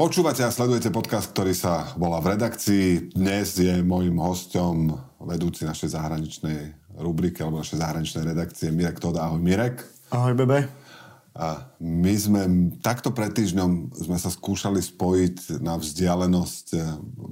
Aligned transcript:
Počúvate 0.00 0.40
a 0.40 0.48
sledujete 0.48 0.88
podcast, 0.88 1.28
ktorý 1.28 1.52
sa 1.52 1.92
volá 1.92 2.24
v 2.24 2.32
redakcii. 2.32 3.12
Dnes 3.12 3.60
je 3.60 3.84
môjim 3.84 4.16
hostom 4.16 4.96
vedúci 5.20 5.68
našej 5.68 5.92
zahraničnej 5.92 6.72
rubriky 6.96 7.44
alebo 7.44 7.60
našej 7.60 7.84
zahraničnej 7.84 8.24
redakcie 8.32 8.72
Mirek 8.72 8.96
Toda. 8.96 9.28
Ahoj 9.28 9.44
Mirek. 9.44 9.84
Ahoj 10.08 10.32
Bebe. 10.32 10.72
A 11.36 11.68
my 11.84 12.16
sme 12.16 12.40
takto 12.80 13.12
pred 13.12 13.28
týždňom 13.36 13.92
sme 13.92 14.16
sa 14.16 14.32
skúšali 14.32 14.80
spojiť 14.80 15.60
na 15.60 15.76
vzdialenosť 15.76 16.80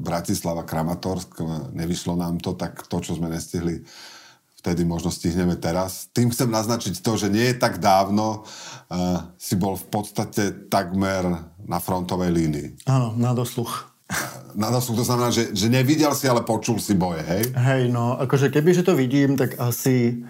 Bratislava 0.04 0.68
Kramatorsk. 0.68 1.40
Nevyšlo 1.72 2.20
nám 2.20 2.36
to, 2.36 2.52
tak 2.52 2.84
to, 2.84 3.00
čo 3.00 3.16
sme 3.16 3.32
nestihli 3.32 3.80
vtedy 4.68 4.84
možno 4.84 5.08
stihneme 5.08 5.56
teraz. 5.56 6.12
Tým 6.12 6.28
chcem 6.28 6.52
naznačiť 6.52 7.00
to, 7.00 7.16
že 7.16 7.32
nie 7.32 7.48
je 7.48 7.56
tak 7.56 7.80
dávno 7.80 8.44
uh, 8.44 9.32
si 9.40 9.56
bol 9.56 9.80
v 9.80 9.88
podstate 9.88 10.68
takmer 10.68 11.24
na 11.64 11.80
frontovej 11.80 12.28
línii. 12.28 12.84
Áno, 12.84 13.16
na 13.16 13.32
dosluch. 13.32 13.88
Na 14.52 14.68
dosluch 14.68 15.00
to 15.00 15.08
znamená, 15.08 15.32
že, 15.32 15.56
že 15.56 15.72
nevidel 15.72 16.12
si, 16.12 16.28
ale 16.28 16.44
počul 16.44 16.76
si 16.76 16.92
boje, 16.92 17.24
hej? 17.24 17.48
Hej, 17.56 17.88
no, 17.88 18.20
akože 18.20 18.52
keby, 18.52 18.76
že 18.76 18.84
to 18.84 18.92
vidím, 18.92 19.40
tak 19.40 19.56
asi 19.56 20.20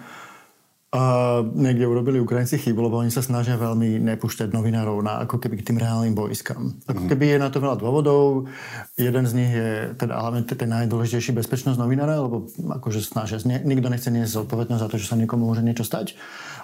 a 0.89 1.01
niekde 1.45 1.85
urobili 1.85 2.17
Ukrajinci 2.17 2.57
chybu, 2.57 2.89
lebo 2.89 2.97
oni 2.97 3.13
sa 3.13 3.21
snažia 3.21 3.61
veľmi 3.61 4.01
nepúšťať 4.01 4.49
novinárov 4.49 4.97
na 5.05 5.21
ako 5.21 5.37
keby 5.37 5.61
k 5.61 5.69
tým 5.69 5.77
reálnym 5.77 6.17
boiskám. 6.17 6.81
Ako 6.89 7.05
mhm. 7.05 7.09
keby 7.13 7.25
je 7.29 7.37
na 7.37 7.49
to 7.53 7.61
veľa 7.61 7.77
dôvodov. 7.77 8.49
Jeden 8.97 9.25
z 9.29 9.33
nich 9.37 9.53
je 9.53 9.93
teda 9.93 10.17
hlavne 10.17 10.41
ten 10.49 10.65
najdôležitejší 10.65 11.37
bezpečnosť 11.37 11.77
novinára, 11.77 12.17
lebo 12.17 12.49
akože 12.81 13.05
snažia, 13.05 13.37
nikto 13.45 13.85
nechce 13.85 14.09
niesť 14.09 14.41
zodpovednosť 14.41 14.81
za 14.81 14.89
to, 14.89 14.97
že 14.97 15.13
sa 15.13 15.19
niekomu 15.21 15.45
môže 15.45 15.61
niečo 15.61 15.85
stať. 15.85 16.17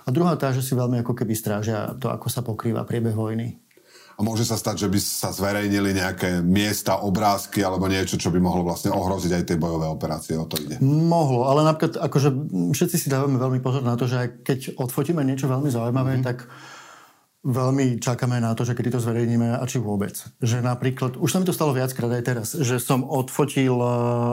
A 0.06 0.10
druhá 0.10 0.34
tá, 0.42 0.50
že 0.50 0.66
si 0.66 0.74
veľmi 0.74 1.06
ako 1.06 1.14
keby 1.14 1.34
strážia 1.38 1.94
to, 2.02 2.10
ako 2.10 2.26
sa 2.26 2.42
pokrýva 2.42 2.82
priebeh 2.82 3.14
vojny. 3.14 3.65
A 4.16 4.24
môže 4.24 4.48
sa 4.48 4.56
stať, 4.56 4.88
že 4.88 4.92
by 4.92 5.00
sa 5.00 5.30
zverejnili 5.36 5.92
nejaké 5.92 6.40
miesta, 6.40 7.04
obrázky 7.04 7.60
alebo 7.60 7.92
niečo, 7.92 8.16
čo 8.16 8.32
by 8.32 8.40
mohlo 8.40 8.64
vlastne 8.64 8.96
ohroziť 8.96 9.32
aj 9.36 9.44
tie 9.44 9.58
bojové 9.60 9.92
operácie. 9.92 10.40
O 10.40 10.48
to 10.48 10.56
ide. 10.56 10.80
Mohlo, 10.80 11.52
ale 11.52 11.68
napríklad 11.68 12.00
akože 12.00 12.32
všetci 12.72 12.96
si 12.96 13.08
dávame 13.12 13.36
veľmi 13.36 13.60
pozor 13.60 13.84
na 13.84 14.00
to, 14.00 14.08
že 14.08 14.16
aj 14.16 14.30
keď 14.48 14.60
odfotíme 14.80 15.20
niečo 15.20 15.52
veľmi 15.52 15.68
zaujímavé, 15.68 16.20
mm-hmm. 16.20 16.28
tak 16.32 16.48
veľmi 17.46 18.02
čakáme 18.02 18.42
na 18.42 18.58
to, 18.58 18.66
že 18.66 18.74
kedy 18.74 18.98
to 18.98 19.04
zverejníme 19.04 19.54
a 19.54 19.64
či 19.70 19.78
vôbec. 19.78 20.18
Že 20.42 20.66
napríklad, 20.66 21.14
už 21.22 21.30
sa 21.30 21.38
mi 21.38 21.46
to 21.46 21.54
stalo 21.54 21.78
viackrát 21.78 22.10
aj 22.10 22.24
teraz, 22.26 22.48
že 22.58 22.82
som 22.82 23.06
odfotil 23.06 23.78
eh, 23.78 23.88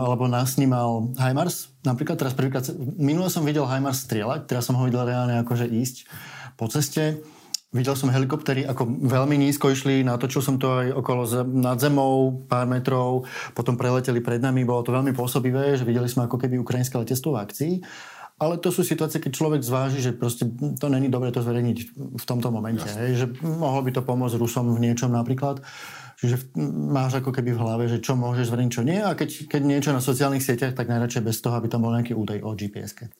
alebo 0.08 0.24
nasnímal 0.30 1.12
HIMARS. 1.20 1.84
Napríklad 1.84 2.16
teraz 2.16 2.32
prvýkrát, 2.32 2.64
minule 2.96 3.28
som 3.28 3.44
videl 3.44 3.68
HIMARS 3.68 4.08
strieľať, 4.08 4.48
teraz 4.48 4.64
som 4.64 4.80
ho 4.80 4.86
videl 4.88 5.04
reálne 5.04 5.44
akože 5.44 5.68
ísť 5.68 6.08
po 6.56 6.72
ceste 6.72 7.20
Videl 7.72 7.96
som 7.96 8.12
helikoptery, 8.12 8.68
ako 8.68 8.84
veľmi 8.84 9.40
nízko 9.40 9.72
išli, 9.72 10.04
natočil 10.04 10.44
som 10.44 10.60
to 10.60 10.68
aj 10.68 10.92
okolo 10.92 11.24
nad 11.56 11.80
zemou, 11.80 12.44
pár 12.44 12.68
metrov, 12.68 13.24
potom 13.56 13.80
preleteli 13.80 14.20
pred 14.20 14.44
nami, 14.44 14.68
bolo 14.68 14.84
to 14.84 14.92
veľmi 14.92 15.16
pôsobivé, 15.16 15.80
že 15.80 15.88
videli 15.88 16.04
sme 16.04 16.28
ako 16.28 16.36
keby 16.36 16.60
ukrajinské 16.60 17.00
letectvo 17.00 17.32
v 17.32 17.40
akcii. 17.40 17.74
Ale 18.42 18.58
to 18.58 18.74
sú 18.74 18.84
situácie, 18.84 19.22
keď 19.22 19.32
človek 19.32 19.62
zváži, 19.64 20.02
že 20.02 20.12
proste 20.12 20.50
to 20.52 20.86
není 20.92 21.06
dobre 21.06 21.32
to 21.32 21.40
zverejniť 21.40 21.78
v 22.18 22.24
tomto 22.26 22.52
momente. 22.52 22.84
Hej, 22.84 23.12
že 23.14 23.26
mohlo 23.40 23.80
by 23.86 23.94
to 23.94 24.02
pomôcť 24.02 24.34
Rusom 24.34 24.74
v 24.74 24.82
niečom 24.82 25.14
napríklad. 25.14 25.62
Čiže 26.18 26.50
máš 26.90 27.22
ako 27.22 27.30
keby 27.30 27.54
v 27.54 27.62
hlave, 27.62 27.84
že 27.86 28.02
čo 28.02 28.18
môžeš 28.18 28.50
zverejniť, 28.50 28.72
čo 28.74 28.82
nie. 28.82 28.98
A 28.98 29.14
keď, 29.14 29.46
keď 29.46 29.62
niečo 29.62 29.90
na 29.94 30.02
sociálnych 30.02 30.42
sieťach, 30.42 30.74
tak 30.74 30.90
najradšej 30.90 31.22
bez 31.22 31.38
toho, 31.38 31.54
aby 31.54 31.70
tam 31.70 31.86
bol 31.86 31.94
nejaký 31.94 32.18
údaj 32.18 32.42
o 32.42 32.52
GPS-ke. 32.58 33.10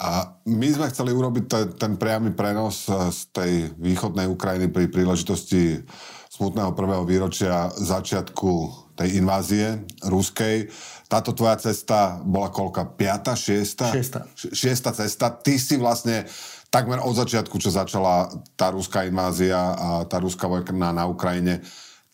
A 0.00 0.40
my 0.48 0.68
sme 0.72 0.88
chceli 0.88 1.12
urobiť 1.12 1.44
ten, 1.46 1.66
ten 1.76 1.92
priamy 2.00 2.32
prenos 2.32 2.88
eh, 2.88 3.12
z 3.12 3.20
tej 3.30 3.52
východnej 3.76 4.26
Ukrajiny 4.26 4.72
pri 4.72 4.88
príležitosti 4.88 5.84
smutného 6.32 6.72
prvého 6.72 7.04
výročia 7.04 7.68
začiatku 7.76 8.82
tej 8.96 9.20
invázie 9.20 9.84
ruskej. 10.00 10.72
Táto 11.06 11.36
tvoja 11.36 11.60
cesta 11.60 12.24
bola 12.24 12.48
koľka? 12.48 12.88
Piata? 12.96 13.36
Šiesta? 13.36 13.92
Šiesta. 13.92 14.18
Šiesta 14.32 14.90
cesta. 14.96 15.28
Ty 15.28 15.54
si 15.60 15.76
vlastne 15.76 16.24
takmer 16.72 17.04
od 17.04 17.12
začiatku, 17.12 17.60
čo 17.60 17.68
začala 17.68 18.32
tá 18.56 18.72
ruská 18.72 19.04
invázia 19.04 19.60
a 19.60 19.88
tá 20.08 20.16
ruská 20.24 20.48
vojna 20.48 20.96
na 20.96 21.04
Ukrajine, 21.04 21.60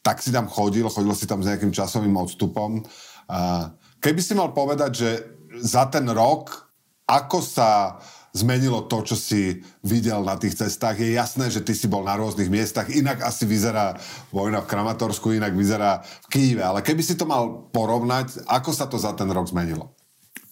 tak 0.02 0.18
si 0.18 0.34
tam 0.34 0.50
chodil, 0.50 0.90
chodil 0.90 1.14
si 1.14 1.30
tam 1.30 1.38
s 1.38 1.46
nejakým 1.46 1.70
časovým 1.70 2.18
odstupom. 2.18 2.82
Keby 4.02 4.18
si 4.18 4.34
mal 4.34 4.50
povedať, 4.50 4.90
že 4.98 5.10
za 5.62 5.86
ten 5.86 6.10
rok 6.10 6.67
ako 7.08 7.40
sa 7.40 7.96
zmenilo 8.36 8.84
to, 8.84 9.02
čo 9.02 9.16
si 9.16 9.64
videl 9.80 10.20
na 10.20 10.36
tých 10.36 10.60
cestách. 10.60 11.00
Je 11.00 11.16
jasné, 11.16 11.48
že 11.48 11.64
ty 11.64 11.72
si 11.72 11.88
bol 11.88 12.04
na 12.04 12.14
rôznych 12.14 12.52
miestach, 12.52 12.92
inak 12.92 13.24
asi 13.24 13.48
vyzerá 13.48 13.96
vojna 14.28 14.60
v 14.62 14.70
Kramatorsku, 14.70 15.32
inak 15.32 15.56
vyzerá 15.56 16.04
v 16.04 16.26
Kýve. 16.28 16.62
Ale 16.62 16.84
keby 16.84 17.02
si 17.02 17.16
to 17.16 17.24
mal 17.24 17.72
porovnať, 17.72 18.44
ako 18.44 18.70
sa 18.70 18.86
to 18.86 19.00
za 19.00 19.16
ten 19.16 19.32
rok 19.32 19.48
zmenilo? 19.48 19.96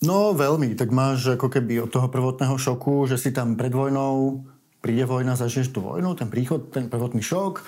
No 0.00 0.32
veľmi. 0.36 0.76
Tak 0.76 0.92
máš 0.92 1.36
ako 1.36 1.48
keby 1.48 1.84
od 1.84 1.92
toho 1.92 2.08
prvotného 2.08 2.56
šoku, 2.56 3.08
že 3.08 3.16
si 3.20 3.32
tam 3.32 3.56
pred 3.56 3.72
vojnou, 3.72 4.44
príde 4.80 5.04
vojna, 5.08 5.38
zažiješ 5.38 5.72
tú 5.72 5.80
vojnu, 5.84 6.16
ten 6.16 6.28
príchod, 6.28 6.72
ten 6.72 6.88
prvotný 6.88 7.20
šok. 7.24 7.64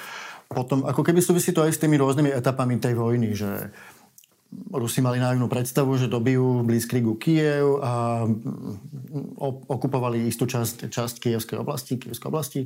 Potom 0.48 0.88
ako 0.88 1.04
keby 1.04 1.20
súvisí 1.20 1.52
to 1.52 1.60
aj 1.60 1.76
s 1.76 1.80
tými 1.80 2.00
rôznymi 2.00 2.32
etapami 2.32 2.80
tej 2.80 2.96
vojny, 2.96 3.36
že 3.36 3.68
Rusi 4.48 5.04
mali 5.04 5.20
naivnú 5.20 5.44
predstavu, 5.44 6.00
že 6.00 6.08
dobijú 6.08 6.64
blízkrigu 6.64 7.20
Kiev 7.20 7.84
a 7.84 8.24
okupovali 9.68 10.24
istú 10.24 10.48
časť, 10.48 10.88
časť 10.88 11.14
Kievskej 11.20 11.60
oblasti, 11.60 12.00
Kievskej 12.00 12.28
oblasti 12.28 12.60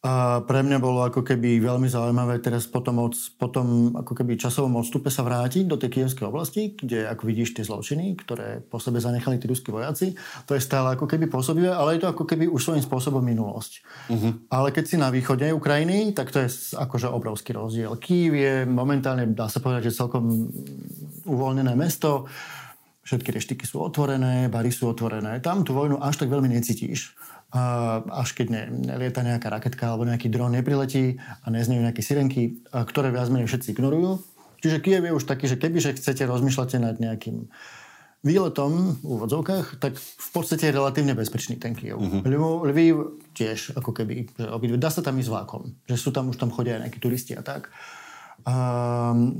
a 0.00 0.40
pre 0.48 0.64
mňa 0.64 0.80
bolo 0.80 1.04
ako 1.04 1.20
keby 1.20 1.60
veľmi 1.60 1.84
zaujímavé 1.84 2.40
teraz 2.40 2.64
potom, 2.64 3.04
od, 3.04 3.12
potom 3.36 3.92
ako 3.92 4.16
keby 4.16 4.40
časovom 4.40 4.80
odstupe 4.80 5.12
sa 5.12 5.20
vrátiť 5.20 5.68
do 5.68 5.76
tej 5.76 5.92
kievskej 5.92 6.24
oblasti, 6.24 6.72
kde 6.72 7.04
ako 7.04 7.28
vidíš 7.28 7.60
tie 7.60 7.68
zločiny, 7.68 8.16
ktoré 8.16 8.64
po 8.64 8.80
sebe 8.80 8.96
zanechali 8.96 9.36
tí 9.36 9.44
ruskí 9.44 9.68
vojaci. 9.68 10.16
To 10.48 10.56
je 10.56 10.64
stále 10.64 10.96
ako 10.96 11.04
keby 11.04 11.28
pôsobivé, 11.28 11.68
ale 11.68 12.00
je 12.00 12.08
to 12.08 12.16
ako 12.16 12.24
keby 12.24 12.48
už 12.48 12.64
svojím 12.64 12.80
spôsobom 12.80 13.20
minulosť. 13.20 13.72
Uh-huh. 14.08 14.40
Ale 14.48 14.72
keď 14.72 14.84
si 14.88 14.96
na 14.96 15.12
východe 15.12 15.44
Ukrajiny, 15.52 16.16
tak 16.16 16.32
to 16.32 16.40
je 16.40 16.48
akože 16.80 17.12
obrovský 17.12 17.52
rozdiel. 17.52 17.92
Kiev 18.00 18.32
je 18.32 18.64
momentálne, 18.64 19.28
dá 19.36 19.52
sa 19.52 19.60
povedať, 19.60 19.92
že 19.92 20.00
celkom 20.00 20.48
uvoľnené 21.28 21.76
mesto. 21.76 22.24
Všetky 23.04 23.36
reštiky 23.36 23.68
sú 23.68 23.84
otvorené, 23.84 24.48
bary 24.48 24.72
sú 24.72 24.88
otvorené. 24.88 25.44
Tam 25.44 25.60
tú 25.60 25.76
vojnu 25.76 26.00
až 26.00 26.24
tak 26.24 26.32
veľmi 26.32 26.48
necítíš 26.48 27.12
až 27.50 28.28
keď 28.38 28.46
ne, 28.50 28.62
lieta 28.94 29.26
nejaká 29.26 29.50
raketka 29.50 29.90
alebo 29.90 30.06
nejaký 30.06 30.30
dron 30.30 30.54
nepriletí 30.54 31.18
a 31.18 31.46
neznejú 31.50 31.82
nejaké 31.82 32.02
sirenky, 32.02 32.62
ktoré 32.70 33.10
viac 33.10 33.26
menej 33.26 33.50
všetci 33.50 33.74
ignorujú. 33.74 34.22
Čiže 34.60 34.78
Kiev 34.84 35.02
je 35.02 35.16
už 35.16 35.24
taký, 35.24 35.48
že 35.50 35.56
keby 35.56 35.78
že 35.82 35.96
chcete 35.96 36.22
rozmýšľate 36.28 36.76
nad 36.78 37.00
nejakým 37.00 37.48
výletom 38.20 39.00
v 39.00 39.06
úvodzovkách, 39.16 39.80
tak 39.80 39.96
v 39.96 40.28
podstate 40.36 40.68
je 40.68 40.76
relatívne 40.76 41.16
bezpečný 41.16 41.56
ten 41.56 41.72
Kiev. 41.72 41.96
Uh-huh. 41.96 42.20
Lviv 42.68 43.16
tiež 43.32 43.72
ako 43.80 43.96
keby, 43.96 44.28
že 44.36 44.46
obidve, 44.52 44.76
dá 44.76 44.92
sa 44.92 45.00
tam 45.00 45.16
ísť 45.16 45.32
vlákom, 45.32 45.72
že 45.88 45.96
sú 45.96 46.12
tam, 46.12 46.28
už 46.28 46.36
tam 46.36 46.52
chodia 46.52 46.76
aj 46.76 46.86
nejakí 46.86 47.00
turisti 47.00 47.32
a 47.32 47.40
tak. 47.40 47.72
Um, 48.42 49.36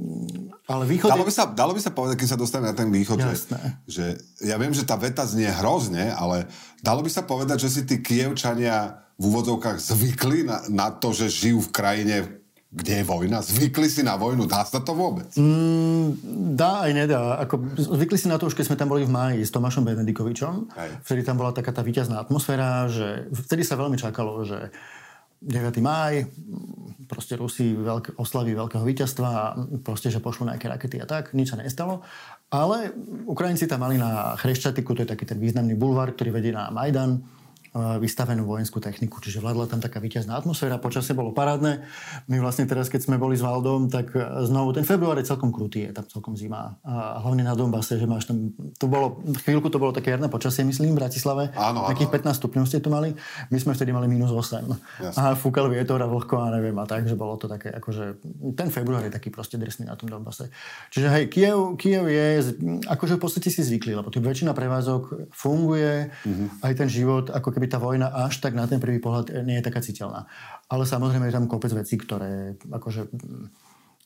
ale 0.68 0.84
východ... 0.86 1.08
Dalo 1.08 1.24
by, 1.26 1.32
sa, 1.32 1.44
dalo 1.50 1.72
by 1.72 1.80
sa 1.82 1.90
povedať, 1.90 2.16
keď 2.20 2.28
sa 2.34 2.38
dostane 2.38 2.66
na 2.68 2.76
ten 2.76 2.92
východ, 2.92 3.16
že, 3.16 3.34
že 3.88 4.04
ja 4.44 4.60
viem, 4.60 4.70
že 4.70 4.86
tá 4.86 4.94
veta 4.94 5.26
znie 5.26 5.48
hrozne, 5.48 6.12
ale 6.14 6.46
dalo 6.84 7.02
by 7.02 7.10
sa 7.10 7.24
povedať, 7.24 7.66
že 7.66 7.68
si 7.70 7.82
tí 7.88 7.98
kievčania 8.04 9.02
v 9.20 9.24
úvodzovkách 9.28 9.76
zvykli 9.80 10.48
na, 10.48 10.64
na 10.72 10.88
to, 10.94 11.12
že 11.12 11.28
žijú 11.28 11.60
v 11.68 11.70
krajine, 11.74 12.16
kde 12.70 13.02
je 13.02 13.04
vojna? 13.04 13.42
Zvykli 13.42 13.90
si 13.90 14.06
na 14.06 14.14
vojnu? 14.14 14.46
Dá 14.46 14.62
sa 14.62 14.78
to 14.78 14.94
vôbec? 14.94 15.26
Mm, 15.34 16.14
dá 16.54 16.86
aj 16.86 16.92
nedá. 16.94 17.42
Ako, 17.42 17.58
zvykli 17.74 18.14
si 18.14 18.30
na 18.30 18.38
to 18.38 18.46
už, 18.46 18.54
keď 18.54 18.70
sme 18.70 18.78
tam 18.78 18.94
boli 18.94 19.02
v 19.02 19.10
máji 19.10 19.42
s 19.42 19.50
Tomášom 19.50 19.82
Benedikovičom. 19.82 20.70
Hej. 20.78 20.90
Vtedy 21.02 21.26
tam 21.26 21.34
bola 21.34 21.50
taká 21.50 21.74
tá 21.74 21.82
víťazná 21.82 22.22
atmosféra, 22.22 22.86
že 22.86 23.26
vtedy 23.34 23.66
sa 23.66 23.74
veľmi 23.74 23.98
čakalo, 23.98 24.46
že 24.46 24.70
9. 25.40 25.80
máj, 25.80 26.28
proste 27.08 27.34
Rusi 27.34 27.72
veľk, 27.72 28.20
oslaví 28.20 28.52
veľkého 28.52 28.84
víťazstva 28.84 29.28
a 29.28 29.44
proste, 29.80 30.12
že 30.12 30.20
pošlú 30.20 30.46
nejaké 30.46 30.68
rakety 30.68 31.00
a 31.00 31.08
tak, 31.08 31.32
nič 31.32 31.50
sa 31.50 31.58
nestalo. 31.58 32.04
Ale 32.52 32.92
Ukrajinci 33.24 33.64
tam 33.64 33.82
mali 33.82 33.96
na 33.96 34.36
Chreščatiku, 34.36 34.92
to 34.92 35.02
je 35.02 35.12
taký 35.16 35.24
ten 35.24 35.40
významný 35.40 35.74
bulvár, 35.74 36.12
ktorý 36.12 36.36
vedie 36.36 36.52
na 36.52 36.68
Majdan, 36.68 37.24
vystavenú 37.74 38.46
vojenskú 38.46 38.82
techniku, 38.82 39.22
čiže 39.22 39.38
vládla 39.38 39.70
tam 39.70 39.78
taká 39.78 40.02
víťazná 40.02 40.34
atmosféra, 40.34 40.82
počasie 40.82 41.14
bolo 41.14 41.30
parádne. 41.30 41.86
My 42.26 42.42
vlastne 42.42 42.66
teraz, 42.66 42.90
keď 42.90 43.06
sme 43.06 43.16
boli 43.16 43.38
s 43.38 43.42
Valdom, 43.46 43.86
tak 43.86 44.10
znovu 44.46 44.74
ten 44.74 44.82
február 44.82 45.18
je 45.22 45.30
celkom 45.30 45.54
krutý, 45.54 45.86
je 45.86 45.94
tam 45.94 46.06
celkom 46.10 46.34
zima. 46.34 46.78
A 46.82 47.22
hlavne 47.22 47.46
na 47.46 47.54
Donbase, 47.54 47.94
že 47.94 48.10
máš 48.10 48.26
tam, 48.26 48.50
to 48.74 48.90
bolo, 48.90 49.22
chvíľku 49.46 49.70
to 49.70 49.78
bolo 49.78 49.94
také 49.94 50.10
jarné 50.10 50.26
počasie, 50.26 50.66
myslím, 50.66 50.98
v 50.98 51.06
Bratislave. 51.06 51.54
Áno, 51.54 51.86
áno. 51.86 51.88
Nejakých 51.94 52.10
15 52.26 52.40
stupňov 52.42 52.64
ste 52.66 52.82
tu 52.82 52.90
mali. 52.90 53.14
My 53.54 53.58
sme 53.62 53.72
vtedy 53.78 53.94
mali 53.94 54.10
minus 54.10 54.34
8. 54.34 54.66
Jasne. 55.06 55.18
A 55.18 55.38
fúkal 55.38 55.70
vietor 55.70 56.02
a 56.02 56.10
vlhko 56.10 56.42
a 56.42 56.50
neviem 56.50 56.74
a 56.74 56.84
tak, 56.90 57.06
že 57.06 57.14
bolo 57.14 57.38
to 57.38 57.46
také, 57.46 57.70
akože 57.70 58.18
ten 58.58 58.68
február 58.74 59.06
je 59.06 59.14
taký 59.14 59.30
proste 59.30 59.54
drsný 59.56 59.86
na 59.86 59.94
tom 59.94 60.10
Donbase. 60.10 60.50
Čiže 60.90 61.06
hej, 61.06 61.24
Kiev, 61.30 61.78
Kiev 61.78 62.10
je, 62.10 62.58
akože 62.90 63.14
v 63.16 63.22
podstate 63.22 63.48
si 63.54 63.62
zvykli, 63.62 63.94
lebo 63.94 64.10
tu 64.10 64.18
väčšina 64.18 64.50
prevázok 64.50 65.30
funguje, 65.30 66.10
mm-hmm. 66.10 66.66
aj 66.66 66.72
ten 66.74 66.88
život, 66.90 67.30
ako 67.30 67.59
keby 67.60 67.68
tá 67.68 67.76
vojna 67.76 68.08
až 68.08 68.40
tak 68.40 68.56
na 68.56 68.64
ten 68.64 68.80
prvý 68.80 69.04
pohľad 69.04 69.44
nie 69.44 69.60
je 69.60 69.66
taká 69.68 69.84
citeľná. 69.84 70.24
Ale 70.72 70.88
samozrejme 70.88 71.28
je 71.28 71.36
tam 71.36 71.44
kopec 71.44 71.76
vecí, 71.76 72.00
ktoré 72.00 72.56
akože 72.72 73.12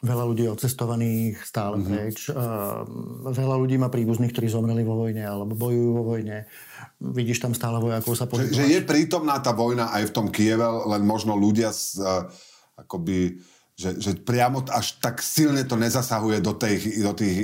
veľa 0.02 0.24
ľudí 0.26 0.50
odcestovaných 0.50 1.38
stále 1.46 1.78
mm-hmm. 1.78 1.86
preč. 1.94 2.18
Uh, 2.34 2.82
veľa 3.30 3.54
ľudí 3.54 3.78
má 3.78 3.94
príbuzných, 3.94 4.34
ktorí 4.34 4.50
zomreli 4.50 4.82
vo 4.82 5.06
vojne 5.06 5.22
alebo 5.22 5.54
bojujú 5.54 5.90
vo 5.94 6.02
vojne. 6.02 6.50
Vidíš 6.98 7.46
tam 7.46 7.54
stále 7.54 7.78
vojakov 7.78 8.18
sa 8.18 8.26
pohybovať. 8.26 8.50
Že, 8.50 8.58
že 8.58 8.72
je 8.74 8.80
prítomná 8.82 9.38
tá 9.38 9.54
vojna 9.54 9.94
aj 9.94 10.10
v 10.10 10.14
tom 10.18 10.26
Kieve, 10.34 10.66
len 10.66 11.06
možno 11.06 11.38
ľudia 11.38 11.70
z, 11.70 12.02
uh, 12.02 12.26
akoby 12.74 13.38
že, 13.74 13.98
že 13.98 14.14
priamo 14.14 14.62
až 14.70 15.02
tak 15.02 15.18
silne 15.18 15.66
to 15.66 15.74
nezasahuje 15.74 16.38
do, 16.38 16.54
tej, 16.54 17.02
do 17.02 17.10
tých 17.10 17.36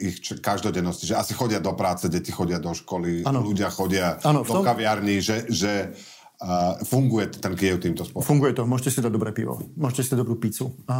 ich 0.00 0.16
každodennosti. 0.40 1.04
Že 1.04 1.20
asi 1.20 1.32
chodia 1.36 1.60
do 1.60 1.76
práce, 1.76 2.08
deti 2.08 2.32
chodia 2.32 2.56
do 2.56 2.72
školy, 2.72 3.28
ano. 3.28 3.44
ľudia 3.44 3.68
chodia 3.68 4.16
ano, 4.24 4.40
do 4.40 4.56
tom... 4.56 4.64
kaviarní, 4.64 5.20
že, 5.20 5.44
že 5.52 5.92
uh, 6.40 6.80
funguje 6.80 7.28
ten 7.28 7.52
Kiev 7.52 7.76
týmto 7.84 8.08
spôsobom. 8.08 8.24
Funguje 8.24 8.56
to. 8.56 8.64
Môžete 8.64 8.88
si 8.96 9.04
dať 9.04 9.12
dobré 9.12 9.36
pivo. 9.36 9.60
Môžete 9.76 10.00
si 10.00 10.08
dať 10.16 10.20
dobrú 10.24 10.40
pizzu. 10.40 10.72
A, 10.88 10.96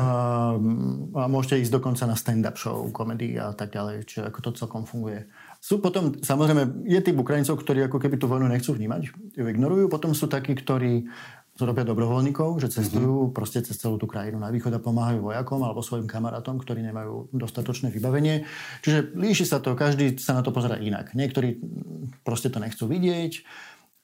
a 1.16 1.24
môžete 1.24 1.56
ísť 1.56 1.72
dokonca 1.72 2.04
na 2.04 2.12
stand-up 2.12 2.60
show, 2.60 2.84
komedii 2.92 3.40
a 3.40 3.56
tak 3.56 3.72
ďalej. 3.72 4.04
Čiže 4.04 4.28
ako 4.28 4.38
to 4.44 4.50
celkom 4.60 4.84
funguje. 4.84 5.24
Sú 5.56 5.80
potom, 5.80 6.20
samozrejme, 6.20 6.84
je 6.84 7.00
typ 7.00 7.16
Ukrajincov, 7.16 7.56
ktorí 7.64 7.88
ako 7.88 7.96
keby 7.96 8.20
tú 8.20 8.28
vojnu 8.28 8.44
nechcú 8.44 8.76
vnímať, 8.76 9.08
ju 9.40 9.44
ignorujú. 9.48 9.88
Potom 9.88 10.12
sú 10.12 10.28
takí, 10.28 10.52
ktorí 10.52 11.08
robia 11.64 11.88
dobrovoľníkov, 11.88 12.60
že 12.60 12.68
cestujú 12.68 13.30
mm-hmm. 13.30 13.36
proste 13.36 13.64
cez 13.64 13.80
celú 13.80 13.96
tú 13.96 14.04
krajinu 14.04 14.36
na 14.36 14.52
východ 14.52 14.76
a 14.76 14.82
pomáhajú 14.82 15.32
vojakom 15.32 15.64
alebo 15.64 15.80
svojim 15.80 16.04
kamarátom, 16.04 16.60
ktorí 16.60 16.84
nemajú 16.84 17.32
dostatočné 17.32 17.88
vybavenie. 17.88 18.44
Čiže 18.84 19.16
líši 19.16 19.48
sa 19.48 19.64
to, 19.64 19.72
každý 19.72 20.20
sa 20.20 20.36
na 20.36 20.44
to 20.44 20.52
pozera 20.52 20.76
inak. 20.76 21.16
Niektorí 21.16 21.56
proste 22.20 22.52
to 22.52 22.60
nechcú 22.60 22.84
vidieť, 22.84 23.32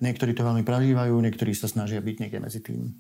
niektorí 0.01 0.33
to 0.33 0.49
veľmi 0.49 0.65
prežívajú, 0.65 1.13
niektorí 1.13 1.53
sa 1.53 1.69
snažia 1.69 2.01
byť 2.01 2.17
niekde 2.17 2.39
medzi 2.41 2.65
tým. 2.65 2.97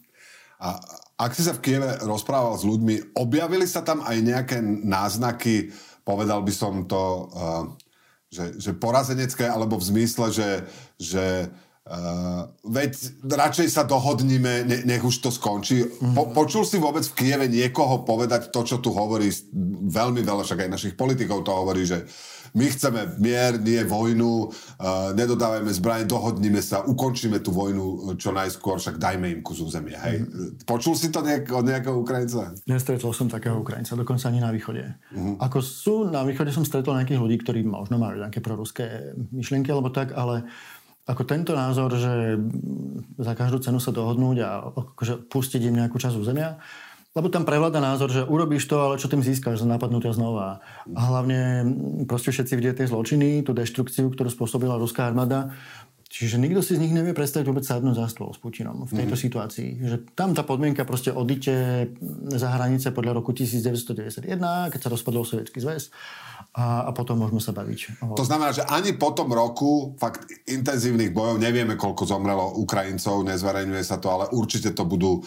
A 0.62 0.78
ak 1.19 1.32
si 1.34 1.43
sa 1.43 1.56
v 1.56 1.62
Kieve 1.64 1.99
rozprával 2.06 2.54
s 2.54 2.62
ľuďmi, 2.62 3.19
objavili 3.19 3.66
sa 3.66 3.82
tam 3.82 4.04
aj 4.04 4.16
nejaké 4.22 4.58
náznaky, 4.62 5.75
povedal 6.06 6.44
by 6.44 6.52
som 6.54 6.87
to, 6.87 7.02
uh, 7.34 7.64
že, 8.31 8.58
že 8.62 8.70
porazenecké, 8.70 9.50
alebo 9.50 9.76
v 9.76 9.88
zmysle, 9.90 10.31
že, 10.31 10.50
že 11.02 11.50
Uh, 11.82 12.46
veď 12.62 12.94
radšej 13.26 13.75
sa 13.75 13.82
dohodnime, 13.82 14.62
ne, 14.62 14.87
nech 14.87 15.02
už 15.02 15.19
to 15.19 15.34
skončí. 15.34 15.82
Po, 16.14 16.31
počul 16.31 16.62
si 16.62 16.79
vôbec 16.79 17.02
v 17.02 17.17
Kieve 17.19 17.50
niekoho 17.50 18.06
povedať 18.06 18.55
to, 18.55 18.62
čo 18.62 18.79
tu 18.79 18.94
hovorí 18.94 19.26
veľmi 19.90 20.23
veľa, 20.23 20.46
však 20.46 20.62
aj 20.62 20.70
našich 20.70 20.94
politikov 20.94 21.43
to 21.43 21.50
hovorí, 21.50 21.82
že 21.82 22.06
my 22.55 22.70
chceme 22.70 23.19
mier, 23.19 23.58
nie 23.58 23.82
vojnu, 23.82 24.46
uh, 24.46 25.11
nedodávajme 25.11 25.75
zbranie, 25.75 26.06
dohodnime 26.06 26.62
sa, 26.62 26.87
ukončíme 26.87 27.43
tú 27.43 27.50
vojnu 27.50 28.14
čo 28.14 28.31
najskôr, 28.31 28.78
však 28.78 29.02
dajme 29.02 29.26
im 29.35 29.40
kus 29.43 29.58
územia. 29.58 29.99
Hej. 30.06 30.23
Mm. 30.23 30.62
Počul 30.62 30.94
si 30.94 31.11
to 31.11 31.19
nejak, 31.19 31.50
od 31.50 31.67
nejakého 31.67 31.99
Ukrajinca? 31.99 32.55
Nestretol 32.62 33.11
som 33.11 33.26
takého 33.26 33.58
Ukrajinca, 33.58 33.99
dokonca 33.99 34.31
ani 34.31 34.38
na 34.38 34.55
východe. 34.55 34.87
Mm. 35.11 35.35
Ako 35.43 35.58
sú, 35.58 36.06
na 36.06 36.23
východe 36.23 36.55
som 36.55 36.62
stretol 36.62 36.94
nejakých 36.94 37.19
ľudí, 37.19 37.43
ktorí 37.43 37.67
možno 37.67 37.99
majú 37.99 38.23
nejaké 38.23 38.38
proruské 38.38 39.19
myšlienky 39.35 39.73
alebo 39.75 39.90
tak, 39.90 40.14
ale 40.14 40.46
ako 41.02 41.22
tento 41.26 41.52
názor, 41.58 41.90
že 41.99 42.38
za 43.19 43.34
každú 43.34 43.58
cenu 43.58 43.82
sa 43.82 43.90
dohodnúť 43.90 44.37
a 44.43 44.50
akože 44.70 45.26
pustiť 45.26 45.66
im 45.66 45.78
nejakú 45.82 45.99
časť 45.99 46.14
územia, 46.14 46.62
lebo 47.12 47.28
tam 47.28 47.44
prevláda 47.44 47.76
názor, 47.76 48.08
že 48.08 48.25
urobíš 48.25 48.64
to, 48.64 48.81
ale 48.81 48.96
čo 48.96 49.04
tým 49.04 49.20
získaš 49.20 49.60
za 49.60 49.69
napadnutia 49.69 50.16
znova. 50.16 50.64
A 50.96 51.00
hlavne 51.12 51.69
proste 52.08 52.32
všetci 52.32 52.56
vidia 52.56 52.72
tie 52.72 52.88
zločiny, 52.88 53.44
tú 53.44 53.52
deštrukciu, 53.52 54.08
ktorú 54.08 54.32
spôsobila 54.32 54.81
ruská 54.81 55.04
armáda. 55.12 55.52
Čiže 56.12 56.37
nikto 56.37 56.61
si 56.61 56.76
z 56.76 56.82
nich 56.85 56.93
nevie 56.93 57.17
predstaviť 57.17 57.49
vôbec 57.49 57.64
sadnúť 57.64 57.97
za 57.97 58.06
stôl 58.12 58.29
s 58.29 58.37
Putinom 58.37 58.85
v 58.85 58.93
tejto 58.93 59.17
mm-hmm. 59.17 59.25
situácii. 59.25 59.70
Že 59.81 59.97
tam 60.12 60.37
tá 60.37 60.44
podmienka 60.44 60.85
proste 60.85 61.09
odíte 61.09 61.88
za 62.29 62.53
hranice 62.53 62.93
podľa 62.93 63.17
roku 63.17 63.32
1991, 63.32 64.29
keď 64.69 64.76
sa 64.76 64.93
rozpadol 64.93 65.25
Sovietský 65.25 65.64
zväz 65.64 65.88
a, 66.53 66.85
a 66.85 66.91
potom 66.93 67.17
môžeme 67.17 67.41
sa 67.41 67.56
baviť. 67.56 68.05
To 68.05 68.29
znamená, 68.29 68.53
že 68.53 68.61
ani 68.69 68.93
po 68.93 69.17
tom 69.17 69.32
roku 69.32 69.97
fakt 69.97 70.29
intenzívnych 70.44 71.17
bojov, 71.17 71.41
nevieme 71.41 71.81
koľko 71.81 72.05
zomrelo 72.05 72.61
Ukrajincov, 72.61 73.25
nezverejňuje 73.25 73.81
sa 73.81 73.97
to, 73.97 74.12
ale 74.12 74.29
určite 74.37 74.76
to 74.76 74.85
budú 74.85 75.25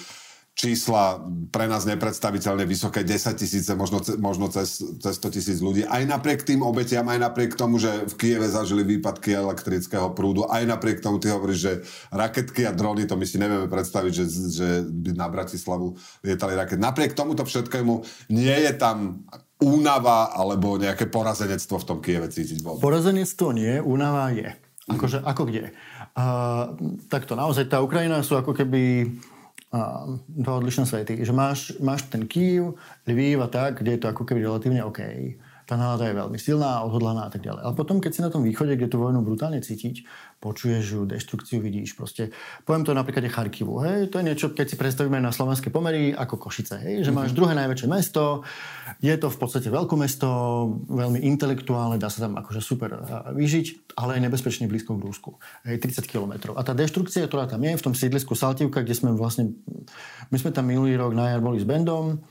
čísla 0.55 1.19
pre 1.51 1.67
nás 1.67 1.83
nepredstaviteľne 1.83 2.63
vysoké, 2.63 3.03
10 3.03 3.35
tisíce, 3.35 3.67
možno, 3.75 3.99
možno 4.23 4.47
cez, 4.47 4.79
cez 4.79 5.13
100 5.19 5.35
tisíc 5.35 5.57
ľudí. 5.59 5.83
Aj 5.83 5.99
napriek 6.07 6.47
tým 6.47 6.63
obetiam, 6.63 7.03
aj 7.11 7.19
napriek 7.19 7.59
tomu, 7.59 7.75
že 7.75 8.07
v 8.07 8.15
Kieve 8.15 8.47
zažili 8.47 8.87
výpadky 8.87 9.35
elektrického 9.35 10.15
prúdu, 10.15 10.47
aj 10.47 10.63
napriek 10.63 11.03
tomu 11.03 11.19
ty 11.19 11.27
hovoríš, 11.27 11.59
že 11.59 11.73
raketky 12.07 12.63
a 12.63 12.71
drony, 12.71 13.03
to 13.03 13.19
my 13.19 13.27
si 13.27 13.35
nevieme 13.35 13.67
predstaviť, 13.67 14.11
že, 14.15 14.25
že 14.55 14.67
by 14.87 15.11
na 15.19 15.27
Bratislavu 15.27 15.99
lietali 16.23 16.55
rakety. 16.55 16.79
Napriek 16.79 17.19
tomuto 17.19 17.43
všetkému 17.43 17.93
nie 18.31 18.55
je 18.55 18.71
tam 18.79 19.27
únava 19.59 20.31
alebo 20.31 20.79
nejaké 20.79 21.11
porazenectvo 21.11 21.83
v 21.83 21.87
tom 21.87 21.99
Kieve 21.99 22.31
cítiť 22.31 22.63
vôbec? 22.63 22.79
Porazenectvo 22.79 23.51
nie, 23.51 23.83
únava 23.83 24.31
je. 24.31 24.55
Akože, 24.87 25.19
ako 25.19 25.51
kde? 25.51 25.75
Uh, 26.15 26.79
takto, 27.11 27.35
naozaj 27.35 27.67
tá 27.67 27.83
Ukrajina 27.83 28.23
sú 28.23 28.39
ako 28.39 28.55
keby 28.55 29.11
dva 30.27 30.53
odlišné 30.57 30.87
svety. 30.87 31.21
Že 31.21 31.33
máš, 31.35 31.59
máš 31.83 32.07
ten 32.07 32.25
Kiev, 32.25 32.79
Lviv 33.05 33.43
a 33.43 33.47
tak, 33.51 33.83
kde 33.83 33.95
je 33.95 34.01
to 34.01 34.11
ako 34.11 34.23
keby 34.23 34.43
relatívne 34.43 34.81
OK 34.83 35.01
tá 35.65 35.73
nálada 35.75 36.05
je 36.05 36.13
veľmi 36.13 36.37
silná, 36.37 36.85
odhodlaná 36.85 37.25
a 37.25 37.31
tak 37.33 37.41
ďalej. 37.41 37.61
Ale 37.65 37.73
potom, 37.73 37.97
keď 37.97 38.11
si 38.13 38.21
na 38.21 38.29
tom 38.29 38.45
východe, 38.45 38.77
kde 38.77 38.85
tú 38.85 39.01
vojnu 39.01 39.25
brutálne 39.25 39.57
cítiť, 39.65 40.05
počuješ 40.37 40.85
ju, 40.85 41.01
deštrukciu 41.09 41.57
vidíš. 41.57 41.97
Proste, 41.97 42.29
poviem 42.69 42.85
to 42.85 42.93
napríklad 42.93 43.25
Charkivu. 43.33 43.81
Hej? 43.81 44.13
To 44.13 44.21
je 44.21 44.27
niečo, 44.29 44.53
keď 44.53 44.65
si 44.69 44.77
predstavíme 44.77 45.17
na 45.17 45.33
slovenské 45.33 45.73
pomery 45.73 46.13
ako 46.13 46.37
Košice. 46.37 46.77
Hej? 46.85 47.09
Že 47.09 47.11
máš 47.17 47.29
mhm. 47.33 47.37
druhé 47.41 47.53
najväčšie 47.57 47.87
mesto, 47.89 48.45
je 49.01 49.15
to 49.17 49.27
v 49.33 49.37
podstate 49.41 49.67
veľké 49.73 49.95
mesto, 49.97 50.27
veľmi 50.85 51.25
intelektuálne, 51.25 51.97
dá 51.97 52.13
sa 52.13 52.29
tam 52.29 52.37
akože 52.37 52.61
super 52.61 52.93
vyžiť, 53.33 53.97
ale 53.97 54.21
aj 54.21 54.21
nebezpečne 54.29 54.69
blízko 54.69 54.93
k 54.93 55.01
Rúsku. 55.01 55.29
Hej, 55.65 55.81
30 55.81 56.05
km. 56.05 56.53
A 56.53 56.61
tá 56.61 56.77
deštrukcia, 56.77 57.25
ktorá 57.25 57.49
tam 57.49 57.65
je 57.65 57.73
v 57.73 57.81
tom 57.81 57.97
sídlisku 57.97 58.37
Saltivka, 58.37 58.85
kde 58.85 58.93
sme 58.93 59.17
vlastne, 59.17 59.57
my 60.29 60.37
sme 60.37 60.53
tam 60.53 60.69
minulý 60.69 60.93
rok 60.93 61.17
na 61.17 61.33
jar 61.33 61.41
boli 61.41 61.57
s 61.57 61.65
bandom, 61.65 62.21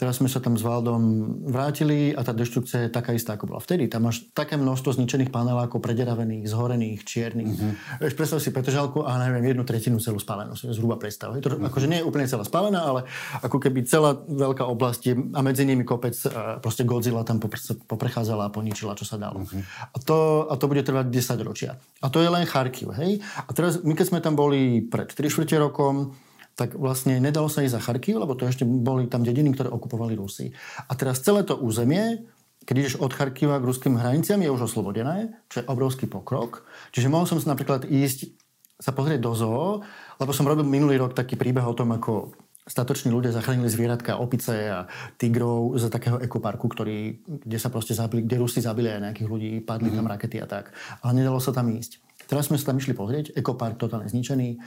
Teraz 0.00 0.16
sme 0.16 0.32
sa 0.32 0.40
tam 0.40 0.56
s 0.56 0.64
Valdom 0.64 1.28
vrátili 1.44 2.16
a 2.16 2.24
tá 2.24 2.32
deštrukcia 2.32 2.88
je 2.88 2.90
taká 2.90 3.12
istá, 3.12 3.36
ako 3.36 3.52
bola 3.52 3.60
vtedy. 3.60 3.84
Tam 3.84 4.08
máš 4.08 4.24
také 4.32 4.56
množstvo 4.56 4.96
zničených 4.96 5.28
panelákov, 5.28 5.84
prederavených, 5.84 6.48
zhorených, 6.48 7.04
čiernych. 7.04 7.52
Mm-hmm. 7.52 8.00
Vieš, 8.00 8.16
predstav 8.16 8.40
si 8.40 8.48
Petržalku 8.48 9.04
a 9.04 9.20
neviem, 9.20 9.52
jednu 9.52 9.60
tretinu 9.68 10.00
celú 10.00 10.16
spálenú. 10.16 10.56
Zhruba 10.56 10.96
predstav. 10.96 11.36
Je 11.36 11.44
to, 11.44 11.52
mm-hmm. 11.52 11.68
Akože 11.68 11.84
nie 11.84 12.00
je 12.00 12.08
úplne 12.08 12.24
celá 12.24 12.48
spálená, 12.48 12.80
ale 12.80 13.04
ako 13.44 13.60
keby 13.60 13.84
celá 13.84 14.16
veľká 14.16 14.64
oblasť 14.72 15.02
je, 15.04 15.14
a 15.36 15.40
medzi 15.44 15.68
nimi 15.68 15.84
kopec, 15.84 16.16
proste 16.64 16.88
Godzilla 16.88 17.20
tam 17.20 17.36
poprechádzala 17.84 18.48
a 18.48 18.54
poničila, 18.56 18.96
čo 18.96 19.04
sa 19.04 19.20
dalo. 19.20 19.44
Mm-hmm. 19.44 19.62
A, 19.92 19.96
to, 20.00 20.48
a 20.48 20.56
to 20.56 20.64
bude 20.64 20.80
trvať 20.80 21.12
10 21.12 21.44
ročia. 21.44 21.76
A 22.00 22.08
to 22.08 22.24
je 22.24 22.32
len 22.32 22.48
Charkiv, 22.48 22.96
hej? 22.96 23.20
A 23.36 23.52
teraz 23.52 23.84
my 23.84 23.92
keď 23.92 24.16
sme 24.16 24.24
tam 24.24 24.32
boli 24.32 24.80
pred 24.80 25.12
3 25.12 25.28
rokom, 25.60 26.16
tak 26.54 26.76
vlastne 26.76 27.16
nedalo 27.22 27.48
sa 27.48 27.64
ísť 27.64 27.74
za 27.76 27.84
Charkiv, 27.84 28.20
lebo 28.20 28.36
to 28.36 28.44
ešte 28.44 28.66
boli 28.66 29.08
tam 29.08 29.24
dediny, 29.24 29.54
ktoré 29.56 29.72
okupovali 29.72 30.14
Rusi. 30.18 30.52
A 30.88 30.92
teraz 30.98 31.24
celé 31.24 31.46
to 31.46 31.56
územie, 31.56 32.26
keď 32.68 32.74
ideš 32.76 32.96
od 33.00 33.16
Charkiva 33.16 33.56
k 33.56 33.68
ruským 33.68 33.96
hraniciam, 33.96 34.40
je 34.40 34.52
už 34.52 34.68
oslobodené, 34.68 35.32
čo 35.48 35.64
je 35.64 35.68
obrovský 35.70 36.04
pokrok. 36.06 36.68
Čiže 36.92 37.08
mohol 37.08 37.24
som 37.24 37.40
sa 37.40 37.56
napríklad 37.56 37.88
ísť 37.88 38.36
sa 38.80 38.96
pozrieť 38.96 39.20
do 39.20 39.32
zoo, 39.36 39.84
lebo 40.16 40.32
som 40.32 40.48
robil 40.48 40.64
minulý 40.64 40.96
rok 40.96 41.12
taký 41.12 41.36
príbeh 41.36 41.64
o 41.64 41.76
tom, 41.76 41.92
ako 41.92 42.32
statoční 42.64 43.10
ľudia 43.10 43.34
zachránili 43.34 43.66
zvieratka, 43.66 44.20
opice 44.20 44.70
a 44.70 44.86
tigrov 45.18 45.74
z 45.80 45.90
takého 45.90 46.20
ekoparku, 46.20 46.68
ktorý, 46.68 47.18
kde 47.24 47.58
sa 47.58 47.72
proste 47.72 47.96
zabili, 47.96 48.24
kde 48.24 48.40
Rusi 48.40 48.60
zabili 48.62 48.92
aj 48.92 49.10
nejakých 49.10 49.28
ľudí, 49.28 49.50
padli 49.64 49.90
mm-hmm. 49.90 49.98
tam 50.00 50.12
rakety 50.12 50.36
a 50.38 50.46
tak. 50.46 50.72
Ale 51.02 51.12
nedalo 51.18 51.40
sa 51.42 51.50
tam 51.50 51.72
ísť. 51.72 51.98
Teraz 52.30 52.46
sme 52.46 52.60
sa 52.60 52.70
tam 52.70 52.78
išli 52.78 52.94
pozrieť, 52.94 53.34
ekopark 53.34 53.74
totálne 53.74 54.06
zničený 54.06 54.62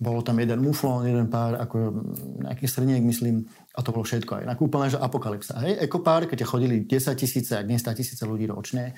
bolo 0.00 0.24
tam 0.24 0.40
jeden 0.40 0.64
muflón, 0.64 1.04
jeden 1.04 1.28
pár, 1.28 1.60
ako 1.60 1.92
nejaký 2.40 2.64
srniek, 2.64 3.04
myslím, 3.04 3.44
a 3.76 3.84
to 3.84 3.92
bolo 3.92 4.08
všetko. 4.08 4.40
Aj 4.40 4.44
na 4.48 4.56
úplne, 4.56 4.88
že 4.88 4.96
apokalypsa. 4.96 5.60
Hej, 5.60 5.76
ekopár, 5.84 6.24
keď 6.24 6.48
chodili 6.48 6.88
10 6.88 7.20
tisíce, 7.20 7.52
ak 7.52 7.68
nie 7.68 7.76
100 7.76 8.00
tisíce 8.00 8.24
ľudí 8.24 8.48
ročne, 8.48 8.96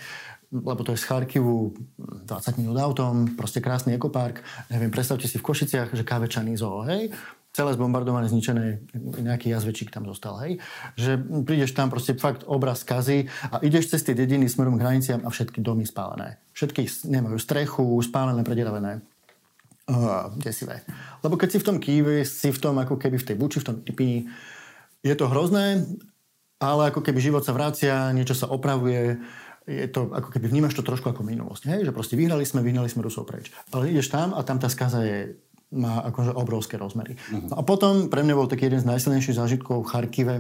lebo 0.55 0.87
to 0.87 0.95
je 0.95 1.03
z 1.03 1.09
Charkivu 1.11 1.75
20 1.99 2.63
minút 2.63 2.79
autom, 2.79 3.35
proste 3.35 3.59
krásny 3.59 3.99
ekopark. 3.99 4.47
Neviem, 4.71 4.95
predstavte 4.95 5.27
si 5.27 5.43
v 5.43 5.47
Košiciach, 5.51 5.91
že 5.91 6.07
kávečaný 6.07 6.55
zoo, 6.55 6.87
hej, 6.87 7.11
celé 7.51 7.75
zbombardované, 7.75 8.31
zničené, 8.31 8.87
nejaký 9.27 9.51
jazvečík 9.51 9.91
tam 9.91 10.07
zostal, 10.07 10.39
hej. 10.47 10.63
Že 10.95 11.45
prídeš 11.45 11.75
tam 11.75 11.91
proste 11.91 12.15
fakt 12.15 12.47
obraz 12.47 12.87
kazy 12.87 13.27
a 13.51 13.59
ideš 13.59 13.91
cez 13.91 14.07
tie 14.07 14.15
dediny 14.15 14.47
smerom 14.47 14.79
k 14.79 14.87
hraniciam 14.87 15.21
a 15.27 15.29
všetky 15.35 15.61
domy 15.61 15.83
spálené. 15.83 16.39
Všetky 16.55 17.11
nemajú 17.11 17.37
strechu, 17.43 17.85
spálené, 18.07 18.47
prederavené 18.47 19.03
uh, 19.91 20.31
desivé. 20.39 20.85
Lebo 21.25 21.35
keď 21.35 21.49
si 21.51 21.59
v 21.59 21.67
tom 21.67 21.77
Kýve, 21.83 22.23
si 22.23 22.51
v 22.53 22.59
tom 22.63 22.79
ako 22.79 23.01
keby 23.01 23.17
v 23.19 23.27
tej 23.27 23.37
Buči, 23.39 23.59
v 23.63 23.67
tom 23.67 23.77
Ipini, 23.83 24.29
je 25.03 25.15
to 25.19 25.27
hrozné, 25.27 25.83
ale 26.63 26.95
ako 26.95 27.03
keby 27.03 27.19
život 27.19 27.43
sa 27.43 27.51
vracia, 27.51 28.15
niečo 28.15 28.39
sa 28.39 28.47
opravuje, 28.47 29.19
je 29.67 29.87
to, 29.91 30.11
ako 30.11 30.31
keby 30.31 30.47
vnímaš 30.51 30.79
to 30.79 30.87
trošku 30.87 31.11
ako 31.11 31.27
minulosť, 31.27 31.63
hej? 31.71 31.81
že 31.87 31.95
proste 31.95 32.15
vyhrali 32.15 32.47
sme, 32.47 32.63
vyhnali 32.63 32.87
sme 32.87 33.03
Rusov 33.03 33.27
preč. 33.27 33.51
Ale 33.75 33.91
ideš 33.91 34.11
tam 34.11 34.35
a 34.35 34.43
tam 34.47 34.63
tá 34.63 34.71
skaza 34.71 35.03
je, 35.03 35.19
má 35.75 36.03
akože 36.07 36.35
obrovské 36.35 36.79
rozmery. 36.79 37.19
Uh-huh. 37.19 37.51
No 37.51 37.55
a 37.59 37.63
potom 37.67 38.07
pre 38.07 38.23
mňa 38.23 38.35
bol 38.39 38.51
taký 38.51 38.71
jeden 38.71 38.83
z 38.83 38.91
najsilnejších 38.91 39.39
zážitkov 39.39 39.83
v 39.83 39.91
Charkive, 39.91 40.37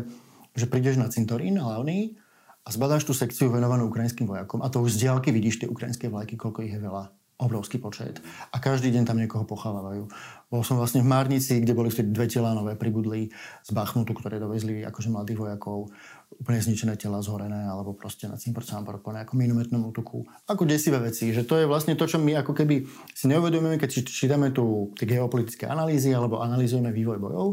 že 0.55 0.67
prídeš 0.71 0.99
na 0.99 1.11
cintorín 1.11 1.59
hlavný 1.59 2.19
a 2.63 2.69
zbadáš 2.71 3.07
tú 3.07 3.15
sekciu 3.15 3.51
venovanú 3.51 3.91
ukrajinským 3.91 4.27
vojakom 4.27 4.63
a 4.63 4.71
to 4.71 4.83
už 4.83 4.95
z 4.95 5.09
diálky 5.09 5.35
vidíš 5.35 5.65
tie 5.65 5.69
ukrajinské 5.71 6.07
vlajky, 6.07 6.39
koľko 6.39 6.63
ich 6.67 6.75
je 6.75 6.83
veľa 6.83 7.11
obrovský 7.43 7.83
počet. 7.83 8.23
A 8.55 8.63
každý 8.63 8.95
deň 8.95 9.03
tam 9.03 9.19
niekoho 9.19 9.43
pochávajú. 9.43 10.07
Bol 10.47 10.63
som 10.63 10.79
vlastne 10.79 11.03
v 11.03 11.11
Márnici, 11.11 11.59
kde 11.59 11.75
boli 11.75 11.91
vtedy 11.91 12.15
dve 12.15 12.31
tela 12.31 12.55
nové 12.55 12.79
pribudli 12.79 13.35
z 13.67 13.71
Bachmutu, 13.75 14.15
ktoré 14.15 14.39
dovezli 14.39 14.87
akože 14.87 15.11
mladých 15.11 15.43
vojakov, 15.43 15.91
úplne 16.39 16.61
zničené 16.63 16.95
tela 16.95 17.19
zhorené, 17.25 17.67
alebo 17.67 17.97
proste 17.99 18.31
na 18.31 18.39
Cimpor 18.39 18.63
po 19.03 19.11
nejakom 19.11 19.35
minometnom 19.35 19.83
útoku. 19.83 20.23
Ako 20.47 20.63
desivé 20.63 21.03
veci. 21.03 21.35
Že 21.35 21.43
to 21.49 21.55
je 21.59 21.67
vlastne 21.67 21.99
to, 21.99 22.07
čo 22.07 22.23
my 22.23 22.39
ako 22.39 22.55
keby 22.55 22.87
si 23.11 23.27
neuvedomujeme, 23.27 23.81
keď 23.81 24.07
čítame 24.07 24.55
tu 24.55 24.95
tie 24.95 25.09
geopolitické 25.09 25.67
analýzy 25.67 26.15
alebo 26.15 26.39
analýzujeme 26.45 26.95
vývoj 26.95 27.19
bojov. 27.19 27.47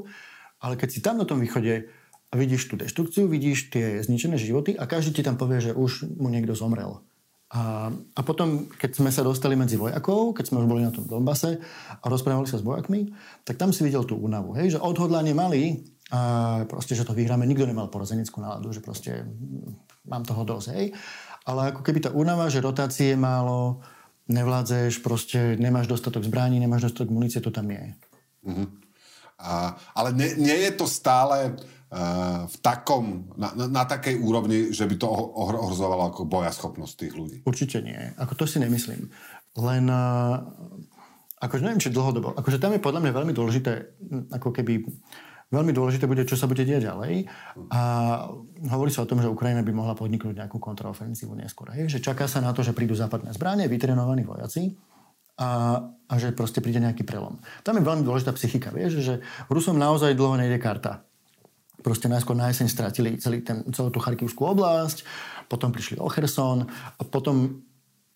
Ale 0.59 0.75
keď 0.75 0.89
si 0.91 0.99
tam 0.99 1.17
na 1.17 1.25
tom 1.25 1.39
východe 1.39 1.87
vidíš 2.35 2.69
tú 2.69 2.75
deštrukciu, 2.77 3.25
vidíš 3.25 3.73
tie 3.73 4.03
zničené 4.05 4.37
životy 4.37 4.77
a 4.77 4.85
každý 4.85 5.17
ti 5.17 5.25
tam 5.25 5.39
povie, 5.39 5.63
že 5.63 5.71
už 5.73 6.19
mu 6.19 6.29
niekto 6.29 6.53
zomrel. 6.53 7.01
A, 7.49 7.89
a 7.89 8.21
potom, 8.21 8.69
keď 8.77 9.01
sme 9.01 9.09
sa 9.09 9.25
dostali 9.25 9.57
medzi 9.57 9.73
vojakov, 9.73 10.37
keď 10.37 10.53
sme 10.53 10.61
už 10.61 10.69
boli 10.69 10.85
na 10.85 10.93
tom 10.93 11.09
Donbase 11.09 11.57
a 11.97 12.05
rozprávali 12.05 12.45
sa 12.45 12.61
s 12.61 12.65
vojakmi, 12.65 13.09
tak 13.41 13.57
tam 13.57 13.73
si 13.73 13.81
videl 13.81 14.05
tú 14.05 14.21
únavu. 14.21 14.53
Hej? 14.53 14.77
Že 14.77 14.85
odhodlanie 14.85 15.33
mali 15.33 15.81
a 16.13 16.61
proste, 16.69 16.93
že 16.93 17.05
to 17.05 17.17
vyhráme. 17.17 17.49
Nikto 17.49 17.65
nemal 17.65 17.89
porazeneckú 17.89 18.37
náladu, 18.37 18.69
že 18.69 18.85
proste 18.85 19.25
mm, 19.25 20.05
mám 20.13 20.21
toho 20.29 20.45
dosť. 20.45 20.67
Hej? 20.77 20.85
Ale 21.49 21.73
ako 21.73 21.81
keby 21.81 21.99
tá 22.05 22.13
únava, 22.13 22.53
že 22.53 22.61
rotácie 22.61 23.17
málo, 23.17 23.81
nevládzeš, 24.29 25.01
proste 25.01 25.57
nemáš 25.57 25.89
dostatok 25.89 26.21
zbraní, 26.21 26.61
nemáš 26.61 26.93
dostatok 26.93 27.09
munície, 27.09 27.41
to 27.41 27.49
tam 27.49 27.65
je. 27.73 27.97
Mm-hmm. 28.45 28.67
A, 29.41 29.73
ale 29.97 30.13
nie, 30.13 30.37
nie 30.37 30.57
je 30.69 30.71
to 30.77 30.85
stále 30.85 31.57
v 32.45 32.55
takom, 32.61 33.33
na, 33.33 33.49
na, 33.57 33.65
na 33.65 33.83
takej 33.89 34.21
úrovni, 34.21 34.69
že 34.69 34.85
by 34.85 34.95
to 35.01 35.09
ohrozovalo 35.09 36.13
ako 36.13 36.29
bojaschopnosť 36.29 36.93
tých 36.93 37.13
ľudí? 37.17 37.37
Určite 37.49 37.81
nie. 37.81 37.97
Ako 38.21 38.37
to 38.37 38.45
si 38.45 38.61
nemyslím. 38.61 39.09
Len 39.57 39.89
akože 41.41 41.65
neviem, 41.65 41.81
či 41.81 41.89
dlhodobo. 41.89 42.37
Akože 42.37 42.61
tam 42.61 42.77
je 42.77 42.85
podľa 42.85 43.01
mňa 43.01 43.11
veľmi 43.17 43.33
dôležité, 43.33 43.73
ako 44.29 44.53
keby 44.53 44.85
veľmi 45.49 45.73
dôležité 45.73 46.05
bude, 46.05 46.29
čo 46.29 46.37
sa 46.37 46.45
bude 46.45 46.61
diať 46.61 46.93
ďalej. 46.93 47.25
A 47.73 47.81
hovorí 48.69 48.93
sa 48.93 49.01
o 49.01 49.09
tom, 49.09 49.17
že 49.17 49.25
Ukrajina 49.25 49.65
by 49.65 49.73
mohla 49.73 49.97
podniknúť 49.97 50.45
nejakú 50.45 50.61
kontraofenzívu 50.61 51.33
neskôr. 51.41 51.73
Hej? 51.73 51.89
Že 51.89 52.13
čaká 52.13 52.29
sa 52.29 52.37
na 52.37 52.53
to, 52.53 52.61
že 52.61 52.77
prídu 52.77 52.93
západné 52.93 53.33
zbranie, 53.33 53.65
vytrenovaní 53.65 54.29
vojaci 54.29 54.77
a, 55.41 55.81
a 56.05 56.13
že 56.21 56.37
proste 56.37 56.61
príde 56.61 56.77
nejaký 56.77 57.01
prelom. 57.01 57.41
Tam 57.65 57.73
je 57.73 57.81
veľmi 57.81 58.05
dôležitá 58.05 58.29
psychika. 58.37 58.69
Vieš, 58.69 59.01
že 59.01 59.13
Rusom 59.49 59.81
naozaj 59.81 60.13
dlho 60.13 60.37
nejde 60.37 60.61
karta 60.61 61.08
proste 61.79 62.11
najskôr 62.11 62.35
na 62.35 62.51
jeseň 62.51 62.67
stratili 62.67 63.17
celý 63.17 63.43
ten, 63.43 63.63
celú 63.71 63.89
tú 63.89 63.99
Charkivskú 64.03 64.45
oblasť, 64.45 65.03
potom 65.47 65.73
prišli 65.73 65.97
o 65.99 66.07
Cherson 66.07 66.67
a 66.69 67.01
potom 67.07 67.65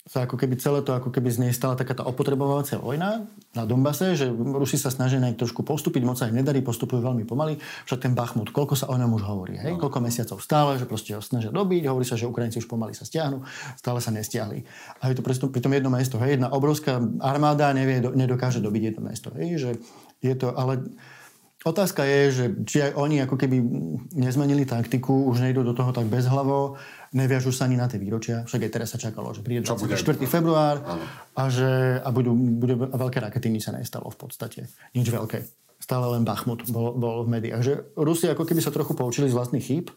sa 0.04 0.28
ako 0.28 0.36
keby 0.36 0.60
celé 0.60 0.84
to 0.84 0.92
ako 0.92 1.08
keby 1.08 1.32
z 1.32 1.40
nej 1.40 1.52
stala 1.56 1.80
taká 1.80 1.96
tá 1.96 2.04
opotrebovacia 2.04 2.76
vojna 2.76 3.24
na 3.56 3.64
Donbase, 3.64 4.12
že 4.12 4.28
Rusi 4.28 4.76
sa 4.76 4.92
snažia 4.92 5.16
nejak 5.16 5.40
trošku 5.40 5.64
postúpiť, 5.64 6.04
moc 6.04 6.20
sa 6.20 6.28
im 6.28 6.36
nedarí, 6.36 6.60
postupujú 6.60 7.00
veľmi 7.00 7.24
pomaly. 7.24 7.56
Však 7.88 8.04
ten 8.04 8.12
Bachmut, 8.12 8.52
koľko 8.52 8.76
sa 8.76 8.92
o 8.92 9.00
ňom 9.00 9.16
už 9.16 9.24
hovorí, 9.24 9.56
hej? 9.56 9.72
No. 9.72 9.80
koľko 9.80 10.04
mesiacov 10.04 10.44
stále, 10.44 10.76
že 10.76 10.84
proste 10.84 11.16
ho 11.16 11.24
snažia 11.24 11.48
dobiť, 11.48 11.88
hovorí 11.88 12.04
sa, 12.04 12.20
že 12.20 12.28
Ukrajinci 12.28 12.60
už 12.60 12.68
pomaly 12.68 12.92
sa 12.92 13.08
stiahnu, 13.08 13.48
stále 13.80 13.98
sa 14.04 14.12
nestiahli. 14.12 14.68
A 15.00 15.08
je 15.08 15.16
to 15.16 15.24
pri 15.24 15.60
tom 15.64 15.72
jedno 15.72 15.88
mesto, 15.88 16.20
hej? 16.20 16.36
jedna 16.36 16.52
obrovská 16.52 17.00
armáda 17.24 17.72
nevie, 17.72 18.04
nedokáže 18.04 18.60
dobiť 18.60 18.92
jedno 18.92 19.08
mesto. 19.08 19.32
Hej? 19.32 19.56
Že 19.56 19.70
je 20.20 20.34
to, 20.36 20.52
ale 20.52 20.84
Otázka 21.64 22.04
je, 22.04 22.20
že 22.28 22.44
či 22.68 22.76
aj 22.84 22.92
oni 22.92 23.24
ako 23.24 23.40
keby 23.40 23.56
nezmenili 24.12 24.68
taktiku, 24.68 25.32
už 25.32 25.40
nejdú 25.48 25.64
do 25.64 25.72
toho 25.72 25.96
tak 25.96 26.12
bezhlavo, 26.12 26.76
neviažú 27.16 27.56
sa 27.56 27.64
ani 27.64 27.80
na 27.80 27.88
tie 27.88 27.96
výročia. 27.96 28.44
Však 28.44 28.68
aj 28.68 28.72
teraz 28.76 28.92
sa 28.92 29.00
čakalo, 29.00 29.32
že 29.32 29.40
príde 29.40 29.64
24. 29.64 29.96
február 30.28 30.84
a 31.32 31.42
že 31.48 32.04
a 32.04 32.08
budú, 32.12 32.36
budú 32.36 32.84
a 32.84 32.96
veľké 33.00 33.16
rakety, 33.16 33.48
nič 33.48 33.64
sa 33.64 33.72
nestalo 33.72 34.12
v 34.12 34.18
podstate. 34.28 34.68
Nič 34.92 35.08
veľké. 35.08 35.40
Stále 35.80 36.04
len 36.12 36.28
Bachmut 36.28 36.68
bol, 36.68 36.92
bol 37.00 37.24
v 37.24 37.32
médiách. 37.32 37.62
Že 37.64 37.74
Rusi 37.96 38.28
ako 38.28 38.44
keby 38.44 38.60
sa 38.60 38.68
trochu 38.68 38.92
poučili 38.92 39.32
z 39.32 39.36
vlastných 39.36 39.64
chýb 39.64 39.88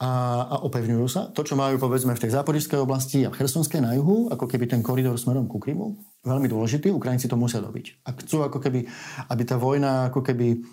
a, 0.00 0.10
a 0.48 0.56
opevňujú 0.64 1.06
sa. 1.12 1.28
To, 1.36 1.44
čo 1.44 1.60
majú 1.60 1.76
povedzme 1.76 2.16
v 2.16 2.22
tej 2.24 2.32
záporižskej 2.32 2.80
oblasti 2.80 3.28
a 3.28 3.28
v 3.28 3.36
Chersonskej 3.36 3.84
na 3.84 3.92
juhu, 3.92 4.32
ako 4.32 4.48
keby 4.48 4.64
ten 4.64 4.80
koridor 4.80 5.20
smerom 5.20 5.44
ku 5.44 5.60
Krymu, 5.60 6.00
veľmi 6.24 6.48
dôležitý, 6.48 6.88
Ukrajinci 6.88 7.28
to 7.28 7.36
musia 7.36 7.60
dobiť. 7.60 8.08
A 8.08 8.16
chcú 8.16 8.40
ako 8.40 8.64
keby, 8.64 8.88
aby 9.28 9.42
tá 9.44 9.60
vojna 9.60 10.08
ako 10.08 10.24
keby 10.24 10.64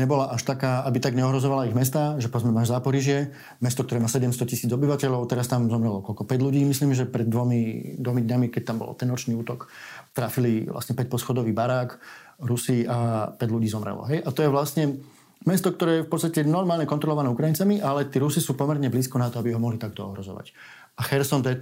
nebola 0.00 0.32
až 0.32 0.48
taká, 0.48 0.80
aby 0.88 0.96
tak 0.96 1.12
neohrozovala 1.12 1.68
ich 1.68 1.76
mesta, 1.76 2.16
že 2.16 2.32
povedzme 2.32 2.54
máš 2.54 2.72
Záporižie, 2.72 3.34
mesto, 3.60 3.82
ktoré 3.84 4.00
má 4.00 4.08
700 4.08 4.48
tisíc 4.48 4.70
obyvateľov, 4.70 5.28
teraz 5.28 5.50
tam 5.50 5.66
zomrelo 5.68 6.00
koľko, 6.00 6.24
5 6.24 6.46
ľudí, 6.46 6.62
myslím, 6.64 6.94
že 6.96 7.10
pred 7.10 7.26
dvomi, 7.26 7.94
dvomi 8.00 8.22
dňami, 8.24 8.46
keď 8.48 8.62
tam 8.70 8.76
bol 8.80 8.94
ten 8.96 9.10
nočný 9.10 9.34
útok, 9.36 9.68
trafili 10.14 10.64
vlastne 10.70 10.94
5 10.96 11.10
poschodový 11.10 11.52
barák, 11.52 11.98
Rusi 12.40 12.88
a 12.88 13.28
5 13.36 13.44
ľudí 13.50 13.68
zomrelo. 13.68 14.08
Hej? 14.08 14.24
A 14.24 14.32
to 14.32 14.40
je 14.40 14.48
vlastne 14.48 15.04
mesto, 15.48 15.72
ktoré 15.72 16.00
je 16.00 16.06
v 16.06 16.10
podstate 16.12 16.44
normálne 16.44 16.84
kontrolované 16.84 17.32
Ukrajincami, 17.32 17.80
ale 17.80 18.12
tí 18.12 18.20
Rusi 18.20 18.44
sú 18.44 18.52
pomerne 18.52 18.92
blízko 18.92 19.16
na 19.16 19.32
to, 19.32 19.40
aby 19.40 19.56
ho 19.56 19.60
mohli 19.62 19.80
takto 19.80 20.04
ohrozovať. 20.04 20.52
A 21.00 21.06
Cherson 21.06 21.40
to 21.40 21.48
je. 21.48 21.56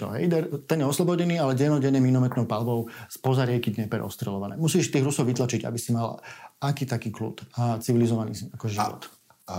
Ten 0.66 0.82
je 0.82 0.87
oslobodený, 0.87 1.38
ale 1.38 1.54
denodenne 1.54 2.02
minometnou 2.02 2.42
palbou 2.50 2.90
spoza 3.06 3.47
rieky 3.47 3.70
Dnieper 3.70 4.02
ostrelované. 4.02 4.58
Musíš 4.58 4.90
tých 4.90 5.06
Rusov 5.06 5.30
vytlačiť, 5.30 5.62
aby 5.62 5.78
si 5.78 5.94
mal 5.94 6.18
aký 6.58 6.90
taký 6.90 7.14
kľud 7.14 7.54
a 7.54 7.78
civilizovaný 7.78 8.35
ako 8.50 8.66
život. 8.66 9.06
A, 9.47 9.54
a 9.54 9.56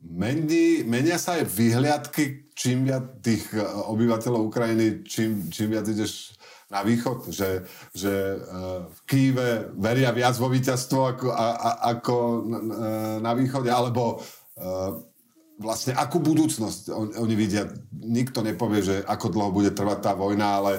mení, 0.00 0.80
menia 0.88 1.20
sa 1.20 1.36
aj 1.36 1.44
vyhliadky, 1.44 2.45
čím 2.56 2.88
viac 2.88 3.20
tých 3.20 3.52
e, 3.52 3.60
obyvateľov 3.62 4.48
Ukrajiny, 4.48 5.04
čím, 5.04 5.52
čím 5.52 5.76
viac 5.76 5.84
ideš 5.84 6.32
na 6.66 6.82
východ, 6.82 7.30
že, 7.30 7.62
že 7.94 8.10
uh, 8.42 8.90
v 8.90 8.98
Kýve 9.06 9.70
veria 9.78 10.10
viac 10.10 10.34
vo 10.34 10.50
víťazstvo 10.50 10.98
ako, 11.14 11.26
a, 11.30 11.46
a, 11.54 11.70
ako 11.94 12.14
na, 12.42 12.58
na 13.22 13.32
východe, 13.38 13.70
alebo 13.70 14.18
vlastne 15.56 15.96
akú 15.96 16.20
budúcnosť 16.20 16.92
on, 16.92 17.08
oni 17.16 17.34
vidia. 17.36 17.68
Nikto 17.92 18.44
nepovie, 18.44 18.80
že 18.84 18.96
ako 19.04 19.26
dlho 19.32 19.50
bude 19.52 19.70
trvať 19.72 19.98
tá 20.04 20.12
vojna, 20.12 20.60
ale 20.60 20.72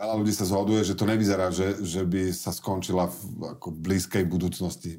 veľa 0.00 0.14
ľudí 0.16 0.32
sa 0.32 0.48
zhoduje, 0.48 0.84
že 0.84 0.96
to 0.96 1.08
nevyzerá, 1.08 1.52
že, 1.52 1.82
že 1.84 2.04
by 2.04 2.32
sa 2.32 2.52
skončila 2.52 3.10
v 3.10 3.18
ako 3.58 3.68
blízkej 3.74 4.24
budúcnosti. 4.24 4.96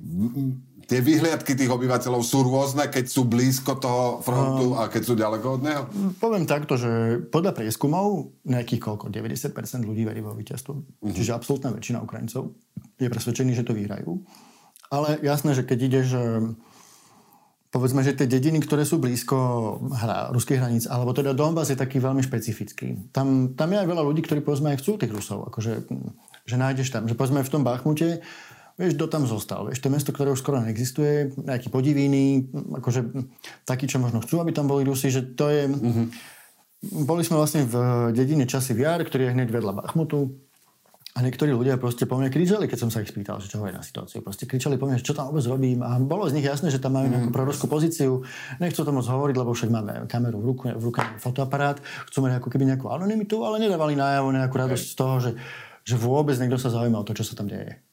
Tie 0.89 1.05
vyhliadky 1.05 1.53
tých 1.53 1.69
obyvateľov 1.69 2.25
sú 2.25 2.41
rôzne, 2.41 2.89
keď 2.89 3.05
sú 3.05 3.29
blízko 3.29 3.77
toho 3.77 4.25
frontu 4.25 4.73
a 4.73 4.89
keď 4.89 5.01
sú 5.05 5.13
ďaleko 5.13 5.47
od 5.55 5.61
neho? 5.61 5.83
Poviem 6.17 6.49
takto, 6.49 6.81
že 6.81 7.21
podľa 7.29 7.53
prieskumov 7.53 8.33
nejakých 8.49 8.81
koľko, 8.81 9.13
90% 9.13 9.85
ľudí 9.85 10.09
verí 10.09 10.25
vo 10.25 10.33
víťazstvo. 10.33 10.73
Uh-huh. 10.73 11.13
Čiže 11.13 11.37
absolútna 11.37 11.69
väčšina 11.77 12.01
Ukrajincov 12.01 12.57
je 12.97 13.05
presvedčený, 13.05 13.53
že 13.53 13.69
to 13.69 13.77
vyhrajú. 13.77 14.17
Ale 14.89 15.21
jasné, 15.21 15.53
že 15.53 15.61
keď 15.61 15.79
ideš 15.85 16.07
povedzme, 17.69 18.01
že 18.01 18.17
tie 18.17 18.25
dediny, 18.25 18.57
ktoré 18.65 18.81
sú 18.81 18.97
blízko 18.97 19.37
hra, 19.93 20.33
ruských 20.33 20.57
hraníc, 20.57 20.85
alebo 20.89 21.13
teda 21.13 21.37
Donbass 21.37 21.69
je 21.69 21.77
taký 21.77 22.01
veľmi 22.01 22.25
špecifický. 22.25 23.13
Tam, 23.13 23.53
tam 23.53 23.69
je 23.69 23.77
aj 23.77 23.87
veľa 23.87 24.03
ľudí, 24.09 24.25
ktorí 24.25 24.41
povedzme 24.41 24.73
aj 24.73 24.81
chcú 24.81 24.97
tých 24.97 25.13
Rusov, 25.13 25.45
akože, 25.53 25.85
že 26.49 26.55
nájdeš 26.57 26.89
tam. 26.89 27.05
Že 27.05 27.13
povedzme 27.13 27.45
v 27.45 27.53
tom 27.53 27.61
Bachmute, 27.61 28.25
vieš, 28.79 28.95
kto 28.95 29.11
tam 29.11 29.27
zostal. 29.27 29.67
Vieš, 29.67 29.83
to 29.83 29.91
mesto, 29.91 30.15
ktoré 30.15 30.31
už 30.31 30.39
skoro 30.39 30.63
neexistuje, 30.63 31.35
nejaký 31.35 31.67
podivíny, 31.67 32.47
akože 32.79 33.11
takí, 33.67 33.91
čo 33.91 33.99
možno 33.99 34.23
chcú, 34.23 34.39
aby 34.39 34.55
tam 34.55 34.71
boli 34.71 34.87
Rusi, 34.87 35.11
že 35.11 35.35
to 35.35 35.51
je... 35.51 35.67
Mm-hmm. 35.67 36.07
Boli 37.03 37.27
sme 37.27 37.35
vlastne 37.35 37.67
v 37.67 37.75
dedine 38.15 38.47
Časy 38.47 38.71
Viar, 38.71 39.03
ktorý 39.03 39.27
je 39.27 39.35
hneď 39.35 39.51
vedľa 39.51 39.83
Bachmutu 39.83 40.31
a 41.17 41.19
niektorí 41.19 41.51
ľudia 41.51 41.75
proste 41.75 42.07
po 42.07 42.15
mne 42.15 42.31
kričali, 42.31 42.71
keď 42.71 42.79
som 42.79 42.89
sa 42.93 43.03
ich 43.03 43.11
spýtal, 43.11 43.43
že 43.43 43.51
čo 43.51 43.59
hovorí 43.59 43.75
na 43.75 43.83
situáciu. 43.83 44.23
Proste 44.23 44.47
kričali 44.47 44.79
po 44.79 44.87
mne, 44.87 45.03
čo 45.03 45.11
tam 45.11 45.27
vôbec 45.27 45.43
robím. 45.51 45.83
A 45.83 45.99
bolo 45.99 46.23
z 46.31 46.39
nich 46.39 46.47
jasné, 46.47 46.71
že 46.71 46.79
tam 46.79 46.95
majú 46.95 47.11
nejakú 47.11 47.27
mhm. 47.27 47.35
proroskú 47.35 47.67
pozíciu. 47.67 48.23
Nechcú 48.63 48.87
to 48.87 48.95
moc 48.95 49.03
hovoriť, 49.03 49.35
lebo 49.35 49.51
však 49.51 49.67
máme 49.67 50.07
kameru 50.07 50.39
v 50.39 50.45
ruke, 50.55 50.67
v 50.71 50.83
ruke 50.87 51.03
fotoaparát. 51.19 51.83
Chcú 52.07 52.23
mať 52.23 52.39
ako 52.39 52.47
keby 52.47 52.63
nejakú 52.71 52.87
anonymitu, 52.87 53.43
ale 53.43 53.59
nedávali 53.59 53.99
najavo 53.99 54.31
nejakú 54.31 54.55
radosť 54.55 54.85
z 54.85 54.95
toho, 54.95 55.15
že, 55.19 55.31
že 55.83 55.95
vôbec 55.99 56.39
niekto 56.39 56.55
sa 56.55 56.71
zaujíma 56.71 57.01
o 57.01 57.07
to, 57.09 57.11
čo 57.11 57.27
sa 57.27 57.35
tam 57.35 57.51
deje. 57.51 57.88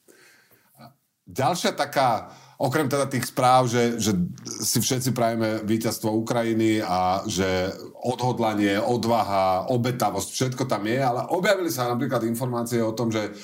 Ďalšia 1.26 1.74
taká 1.74 2.30
okrem 2.56 2.88
teda 2.88 3.04
tých 3.10 3.28
správ, 3.28 3.68
že, 3.68 4.00
že 4.00 4.16
si 4.64 4.80
všetci 4.80 5.12
prajeme 5.12 5.60
víťazstvo 5.66 6.08
Ukrajiny 6.08 6.80
a 6.80 7.26
že 7.28 7.74
odhodlanie, 8.00 8.80
odvaha, 8.80 9.68
obetavosť, 9.68 10.28
všetko 10.32 10.64
tam 10.64 10.88
je, 10.88 10.96
ale 10.96 11.28
objavili 11.28 11.68
sa 11.68 11.92
napríklad 11.92 12.24
informácie 12.24 12.80
o 12.80 12.96
tom, 12.96 13.12
že 13.12 13.36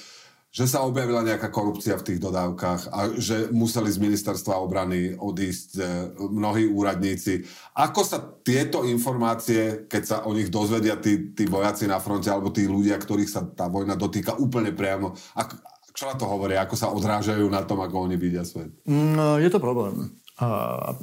že 0.52 0.68
sa 0.68 0.84
objavila 0.84 1.24
nejaká 1.24 1.48
korupcia 1.48 1.96
v 1.96 2.12
tých 2.12 2.20
dodávkach 2.20 2.92
a 2.92 3.16
že 3.16 3.48
museli 3.56 3.88
z 3.88 3.96
ministerstva 4.04 4.60
obrany 4.60 5.16
odísť 5.16 5.70
e, 5.80 5.82
mnohí 6.28 6.68
úradníci. 6.68 7.40
Ako 7.72 8.04
sa 8.04 8.20
tieto 8.20 8.84
informácie, 8.84 9.88
keď 9.88 10.02
sa 10.04 10.16
o 10.28 10.36
nich 10.36 10.52
dozvedia 10.52 11.00
tí, 11.00 11.32
tí 11.32 11.48
vojaci 11.48 11.88
na 11.88 11.96
fronte 12.04 12.28
alebo 12.28 12.52
tí 12.52 12.68
ľudia, 12.68 13.00
ktorých 13.00 13.32
sa 13.32 13.48
tá 13.48 13.72
vojna 13.72 13.96
dotýka 13.96 14.36
úplne 14.36 14.76
priamo, 14.76 15.16
ako, 15.40 15.56
čo 15.92 16.08
na 16.08 16.16
to 16.16 16.25
hovoria? 16.25 16.64
Ako 16.64 16.75
sa 16.76 16.90
odrážajú 16.92 17.44
na 17.52 17.62
tom, 17.64 17.80
ako 17.84 18.08
oni 18.08 18.16
vidia 18.16 18.42
svet? 18.42 18.72
No, 18.88 19.37
je 19.37 19.49
to 19.52 19.61
problém. 19.61 20.16
Uh, 20.40 20.96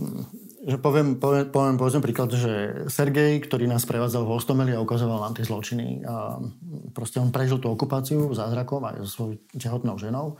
že 0.66 0.76
poviem, 0.82 1.16
poviem, 1.22 1.48
poviem 1.80 2.04
príklad, 2.04 2.34
že 2.36 2.84
Sergej, 2.92 3.40
ktorý 3.46 3.70
nás 3.70 3.88
prevádzal 3.88 4.28
v 4.28 4.34
Hostomeli 4.36 4.72
a 4.76 4.84
ukazoval 4.84 5.24
nám 5.24 5.38
tie 5.38 5.48
zločiny, 5.48 6.04
a 6.04 6.42
proste 6.92 7.24
on 7.24 7.32
prežil 7.32 7.62
tú 7.64 7.72
okupáciu 7.72 8.28
zázrakom 8.36 8.84
aj 8.84 9.06
so 9.06 9.10
svojou 9.10 9.40
tehotnou 9.56 9.96
ženou 9.96 10.36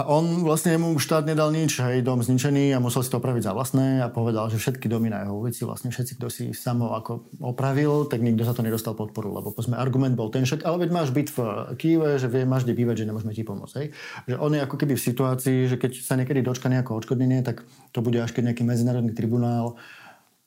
a 0.00 0.08
on 0.08 0.48
vlastne 0.48 0.80
mu 0.80 0.96
štát 0.96 1.28
nedal 1.28 1.52
nič, 1.52 1.76
hej, 1.84 2.00
dom 2.00 2.24
zničený 2.24 2.72
a 2.72 2.80
musel 2.80 3.04
si 3.04 3.12
to 3.12 3.20
opraviť 3.20 3.44
za 3.44 3.52
vlastné 3.52 4.00
a 4.00 4.08
povedal, 4.08 4.48
že 4.48 4.56
všetky 4.56 4.88
domy 4.88 5.12
na 5.12 5.28
jeho 5.28 5.36
ulici, 5.36 5.68
vlastne 5.68 5.92
všetci, 5.92 6.16
kto 6.16 6.26
si 6.32 6.44
samo 6.56 6.96
ako 6.96 7.28
opravil, 7.44 8.08
tak 8.08 8.24
nikto 8.24 8.48
za 8.48 8.56
to 8.56 8.64
nedostal 8.64 8.96
podporu, 8.96 9.28
lebo 9.36 9.52
povedzme 9.52 9.76
argument 9.76 10.16
bol 10.16 10.32
ten 10.32 10.48
však, 10.48 10.64
ale 10.64 10.88
veď 10.88 10.90
máš 10.96 11.12
byt 11.12 11.28
v 11.36 11.38
Kýve, 11.76 12.16
že 12.16 12.32
vie, 12.32 12.48
máš 12.48 12.64
kde 12.64 12.80
bývať, 12.80 13.04
že 13.04 13.12
nemôžeme 13.12 13.36
ti 13.36 13.44
pomôcť. 13.44 13.74
Hej. 13.76 13.86
Že 14.24 14.36
on 14.40 14.50
je 14.56 14.60
ako 14.64 14.76
keby 14.80 14.96
v 14.96 15.04
situácii, 15.04 15.58
že 15.68 15.76
keď 15.76 15.92
sa 16.00 16.16
niekedy 16.16 16.40
dočka 16.40 16.72
nejaké 16.72 16.96
odškodnenie, 16.96 17.44
tak 17.44 17.60
to 17.92 18.00
bude 18.00 18.16
až 18.16 18.32
keď 18.32 18.56
nejaký 18.56 18.64
medzinárodný 18.64 19.12
tribunál 19.12 19.76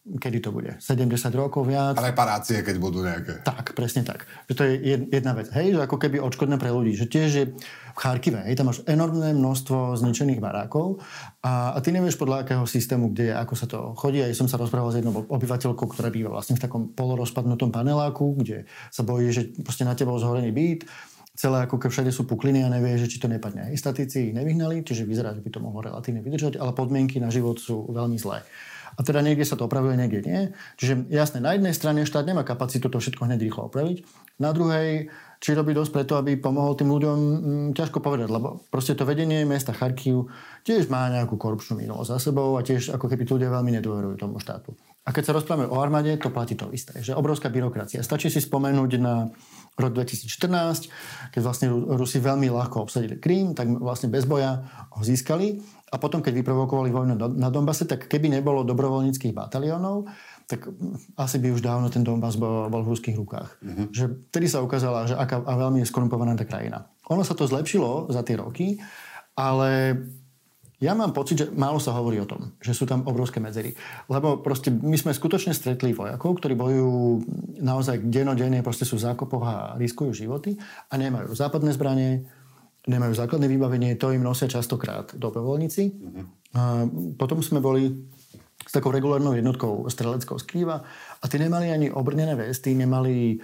kedy 0.03 0.43
to 0.43 0.51
bude? 0.51 0.75
70 0.83 1.07
rokov 1.31 1.63
viac? 1.63 1.95
Reparácie, 1.95 2.59
keď 2.59 2.75
budú 2.75 2.99
nejaké. 3.07 3.39
Tak, 3.39 3.71
presne 3.71 4.03
tak. 4.03 4.27
Že 4.51 4.53
to 4.53 4.63
je 4.67 4.73
jedna 5.07 5.31
vec. 5.31 5.47
Hej, 5.55 5.79
že 5.79 5.87
ako 5.87 5.95
keby 5.95 6.19
odškodné 6.19 6.59
pre 6.59 6.75
ľudí. 6.75 6.91
Že 6.91 7.05
tiež 7.07 7.29
je 7.31 7.45
v 7.93 7.97
Charkive, 7.97 8.43
hej, 8.43 8.57
tam 8.57 8.73
máš 8.73 8.81
enormné 8.89 9.31
množstvo 9.37 9.95
zničených 10.01 10.41
barákov 10.41 10.99
a, 11.45 11.71
a 11.71 11.77
ty 11.77 11.93
nevieš 11.93 12.17
podľa 12.17 12.41
akého 12.41 12.65
systému, 12.65 13.13
kde 13.13 13.29
je, 13.29 13.33
ako 13.37 13.53
sa 13.53 13.69
to 13.69 13.93
chodí. 13.93 14.19
Aj 14.19 14.33
som 14.33 14.49
sa 14.49 14.57
rozprával 14.57 14.89
s 14.89 14.97
jednou 14.99 15.13
obyvateľkou, 15.29 15.87
ktorá 15.93 16.09
býva 16.09 16.33
vlastne 16.33 16.57
v 16.57 16.63
takom 16.65 16.89
polorozpadnutom 16.91 17.69
paneláku, 17.69 18.33
kde 18.41 18.65
sa 18.89 19.05
bojí, 19.05 19.29
že 19.29 19.53
proste 19.61 19.85
na 19.85 19.93
tebou 19.93 20.17
zhorený 20.17 20.51
byt 20.51 20.89
celé 21.33 21.65
ako 21.65 21.81
keď 21.81 21.89
všade 21.89 22.11
sú 22.13 22.29
pukliny 22.29 22.61
a 22.61 22.69
nevie, 22.69 22.93
že 22.93 23.09
či 23.09 23.17
to 23.17 23.25
nepadne. 23.25 23.73
Statici 23.73 24.29
ich 24.29 24.37
nevyhnali, 24.37 24.85
čiže 24.85 25.01
vyzerá, 25.01 25.33
že 25.33 25.41
by 25.41 25.49
to 25.49 25.59
mohlo 25.65 25.81
relatívne 25.81 26.21
vydržať, 26.21 26.61
ale 26.61 26.77
podmienky 26.77 27.17
na 27.17 27.33
život 27.33 27.57
sú 27.57 27.89
veľmi 27.89 28.21
zlé. 28.21 28.45
A 28.97 29.01
teda 29.01 29.25
niekde 29.25 29.45
sa 29.47 29.57
to 29.57 29.65
opravuje, 29.65 29.97
niekde 29.97 30.21
nie. 30.25 30.41
Čiže 30.77 31.09
jasné, 31.09 31.41
na 31.41 31.57
jednej 31.57 31.73
strane 31.73 32.05
štát 32.05 32.25
nemá 32.25 32.45
kapacitu 32.45 32.89
to 32.89 33.01
všetko 33.01 33.25
hneď 33.25 33.39
rýchlo 33.41 33.69
opraviť. 33.69 34.05
Na 34.41 34.49
druhej, 34.49 35.13
či 35.43 35.51
robí 35.51 35.75
dosť 35.75 35.91
preto, 35.91 36.13
aby 36.15 36.39
pomohol 36.39 36.79
tým 36.79 36.87
ľuďom, 36.87 37.17
hm, 37.19 37.69
ťažko 37.75 37.99
povedať, 37.99 38.31
lebo 38.31 38.63
proste 38.71 38.95
to 38.95 39.03
vedenie 39.03 39.43
mesta 39.43 39.75
Charkiv 39.75 40.31
tiež 40.63 40.87
má 40.87 41.11
nejakú 41.11 41.35
korupčnú 41.35 41.77
minulosť 41.83 42.09
za 42.15 42.31
sebou 42.31 42.55
a 42.55 42.63
tiež 42.63 42.95
ako 42.95 43.11
keby 43.11 43.27
ľudia 43.27 43.51
veľmi 43.51 43.75
nedôverujú 43.77 44.15
tomu 44.23 44.39
štátu. 44.39 44.71
A 45.03 45.11
keď 45.11 45.23
sa 45.27 45.35
rozprávame 45.35 45.67
o 45.67 45.83
armáde, 45.83 46.15
to 46.15 46.31
platí 46.31 46.55
to 46.55 46.71
isté, 46.71 46.95
že 47.03 47.11
obrovská 47.11 47.51
byrokracia. 47.51 47.99
Stačí 47.99 48.31
si 48.31 48.39
spomenúť 48.39 48.91
na 49.03 49.35
rok 49.75 49.91
2014, 49.91 51.35
keď 51.35 51.41
vlastne 51.43 51.67
Rusi 51.69 52.23
veľmi 52.23 52.47
ľahko 52.47 52.87
obsadili 52.87 53.19
Krím, 53.19 53.51
tak 53.51 53.67
vlastne 53.67 54.07
bez 54.07 54.23
boja 54.23 54.63
ho 54.95 55.01
získali 55.03 55.59
a 55.93 55.95
potom, 56.01 56.25
keď 56.25 56.41
vyprovokovali 56.41 56.89
vojnu 56.89 57.13
na 57.37 57.49
Donbase, 57.53 57.85
tak 57.85 58.09
keby 58.09 58.33
nebolo 58.33 58.65
dobrovoľníckých 58.65 59.29
bataliónov, 59.29 60.09
tak 60.49 60.65
asi 61.15 61.37
by 61.37 61.53
už 61.53 61.61
dávno 61.61 61.93
ten 61.93 62.01
Donbass 62.01 62.35
bol, 62.35 62.67
bol 62.67 62.81
v 62.81 62.97
ruských 62.97 63.15
rukách. 63.15 63.61
Mm-hmm. 63.61 63.85
Že 63.93 64.05
vtedy 64.33 64.47
sa 64.49 64.65
ukázala, 64.65 65.05
že 65.05 65.15
aká 65.15 65.45
a 65.45 65.53
veľmi 65.53 65.85
je 65.85 65.87
skorumpovaná 65.87 66.33
tá 66.33 66.49
krajina. 66.49 66.89
Ono 67.13 67.21
sa 67.21 67.37
to 67.37 67.45
zlepšilo 67.45 68.09
za 68.09 68.25
tie 68.25 68.41
roky, 68.41 68.81
ale 69.37 70.01
ja 70.83 70.91
mám 70.91 71.15
pocit, 71.15 71.39
že 71.39 71.47
málo 71.55 71.79
sa 71.79 71.95
hovorí 71.95 72.19
o 72.19 72.27
tom, 72.27 72.59
že 72.59 72.75
sú 72.75 72.83
tam 72.83 73.07
obrovské 73.07 73.39
medzery. 73.39 73.71
Lebo 74.11 74.43
proste 74.43 74.67
my 74.67 74.99
sme 74.99 75.15
skutočne 75.15 75.55
stretli 75.55 75.95
vojakov, 75.95 76.43
ktorí 76.43 76.59
bojujú 76.59 77.23
naozaj 77.63 78.03
denodenne, 78.03 78.59
proste 78.59 78.83
sú 78.83 78.99
v 78.99 79.05
zákopoch 79.07 79.43
a 79.47 79.55
riskujú 79.79 80.11
životy 80.11 80.59
a 80.91 80.93
nemajú 80.99 81.31
západné 81.31 81.71
zbranie, 81.71 82.27
nemajú 82.83 83.13
základné 83.15 83.47
vybavenie, 83.47 83.95
to 83.95 84.11
im 84.11 84.23
nosia 84.23 84.51
častokrát 84.51 85.15
dobrovoľníci. 85.15 85.83
Mm-hmm. 85.87 86.25
A 86.53 86.85
potom 87.15 87.39
sme 87.39 87.63
boli 87.63 87.89
s 88.63 88.71
takou 88.71 88.91
regulárnou 88.91 89.35
jednotkou 89.35 89.87
streleckou 89.91 90.39
z 90.39 90.45
Kýva 90.47 90.77
a 91.19 91.25
tí 91.27 91.35
nemali 91.39 91.71
ani 91.71 91.87
obrnené 91.91 92.35
vesty, 92.35 92.75
nemali 92.75 93.39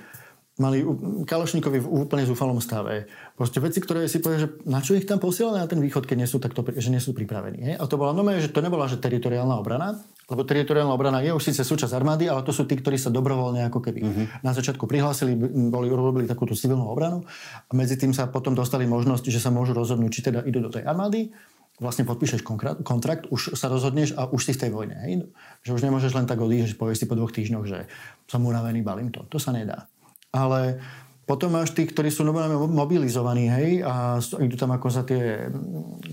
mali 0.60 0.84
Kalošníkovi 1.24 1.80
v 1.80 1.88
úplne 1.88 2.28
zúfalom 2.28 2.60
stave. 2.60 3.08
Proste 3.40 3.64
veci, 3.64 3.80
ktoré 3.80 4.12
si 4.12 4.20
povedali, 4.20 4.44
že 4.44 4.50
na 4.68 4.84
čo 4.84 4.92
ich 4.92 5.08
tam 5.08 5.18
posielali 5.18 5.64
na 5.64 5.72
ten 5.72 5.80
východ, 5.80 6.04
keď 6.04 6.18
nie 6.20 6.28
sú, 6.28 6.38
takto, 6.44 6.68
že 6.76 6.92
nie 6.92 7.00
sú 7.00 7.16
pripravení. 7.16 7.60
He? 7.64 7.74
A 7.80 7.88
to 7.88 7.96
bola 7.96 8.12
normálne, 8.12 8.44
že 8.44 8.52
to 8.52 8.60
nebola 8.60 8.92
že 8.92 9.00
teritoriálna 9.00 9.56
obrana, 9.56 10.04
lebo 10.30 10.46
teritoriálna 10.46 10.94
obrana 10.94 11.20
je 11.26 11.34
už 11.34 11.42
síce 11.42 11.66
súčasť 11.66 11.92
armády, 11.98 12.30
ale 12.30 12.46
to 12.46 12.54
sú 12.54 12.70
tí, 12.70 12.78
ktorí 12.78 12.96
sa 12.96 13.10
dobrovoľne 13.10 13.66
ako 13.68 13.80
keby 13.82 14.00
uh-huh. 14.00 14.26
na 14.46 14.54
začiatku 14.54 14.86
prihlásili, 14.86 15.34
boli, 15.74 15.90
robili 15.90 16.30
takúto 16.30 16.54
civilnú 16.54 16.86
obranu 16.86 17.26
a 17.68 17.72
medzi 17.74 17.98
tým 17.98 18.14
sa 18.14 18.30
potom 18.30 18.54
dostali 18.54 18.86
možnosť, 18.86 19.28
že 19.28 19.42
sa 19.42 19.50
môžu 19.50 19.74
rozhodnúť, 19.74 20.12
či 20.14 20.22
teda 20.30 20.46
idú 20.46 20.62
do 20.62 20.70
tej 20.70 20.86
armády, 20.86 21.34
vlastne 21.82 22.04
podpíšeš 22.06 22.44
kontrakt, 22.86 23.32
už 23.32 23.56
sa 23.56 23.72
rozhodneš 23.72 24.14
a 24.20 24.28
už 24.28 24.42
si 24.44 24.52
v 24.52 24.62
tej 24.68 24.72
vojne. 24.76 25.00
Hej? 25.00 25.32
Že 25.64 25.80
už 25.80 25.82
nemôžeš 25.88 26.12
len 26.12 26.28
tak 26.28 26.44
odísť, 26.44 26.76
že 26.76 26.80
povieš 26.80 27.00
si 27.02 27.06
po 27.08 27.16
dvoch 27.16 27.32
týždňoch, 27.32 27.66
že 27.66 27.88
som 28.28 28.44
unavený, 28.44 28.84
balím 28.84 29.16
to. 29.16 29.24
To 29.32 29.40
sa 29.40 29.56
nedá 29.56 29.88
ale 30.34 30.82
potom 31.26 31.54
máš 31.54 31.78
tých, 31.78 31.94
ktorí 31.94 32.10
sú 32.10 32.26
mobilizovaní, 32.26 33.54
hej, 33.54 33.86
a 33.86 34.18
idú 34.42 34.58
tam 34.58 34.74
ako 34.74 34.88
za 34.90 35.06
tie 35.06 35.46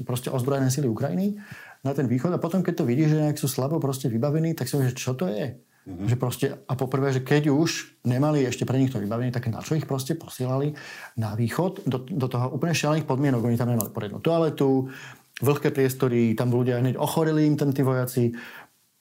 proste 0.05 0.29
ozbrojené 0.29 0.68
sily 0.68 0.92
Ukrajiny 0.92 1.40
na 1.87 1.94
ten 1.94 2.11
východ 2.11 2.35
a 2.35 2.42
potom, 2.42 2.66
keď 2.66 2.83
to 2.83 2.88
vidíš, 2.88 3.14
že 3.14 3.22
nejak 3.22 3.38
sú 3.38 3.46
slabo 3.46 3.79
proste 3.79 4.11
vybavení, 4.11 4.59
tak 4.59 4.66
si 4.66 4.75
že 4.75 4.99
čo 4.99 5.14
to 5.14 5.31
je? 5.31 5.55
Mm-hmm. 5.87 6.07
Že 6.11 6.16
proste, 6.18 6.46
a 6.66 6.72
poprvé, 6.75 7.14
že 7.14 7.22
keď 7.22 7.55
už 7.55 8.03
nemali 8.03 8.42
ešte 8.42 8.66
pre 8.66 8.75
nich 8.75 8.90
to 8.90 8.99
vybavenie, 8.99 9.31
tak 9.31 9.46
na 9.55 9.62
čo 9.62 9.79
ich 9.79 9.87
proste 9.87 10.18
posielali 10.18 10.75
na 11.14 11.38
východ 11.38 11.87
do, 11.87 12.03
do 12.03 12.27
toho 12.27 12.51
úplne 12.51 12.75
šialených 12.75 13.07
podmienok. 13.07 13.46
Oni 13.46 13.55
tam 13.55 13.70
nemali 13.70 13.94
poriadnu 13.94 14.18
toaletu, 14.18 14.90
vlhké 15.38 15.70
priestory, 15.70 16.35
tam 16.35 16.51
ľudia 16.51 16.83
hneď 16.83 16.99
ochoreli 16.99 17.46
im 17.46 17.55
tam 17.55 17.70
tí 17.70 17.87
vojaci, 17.87 18.35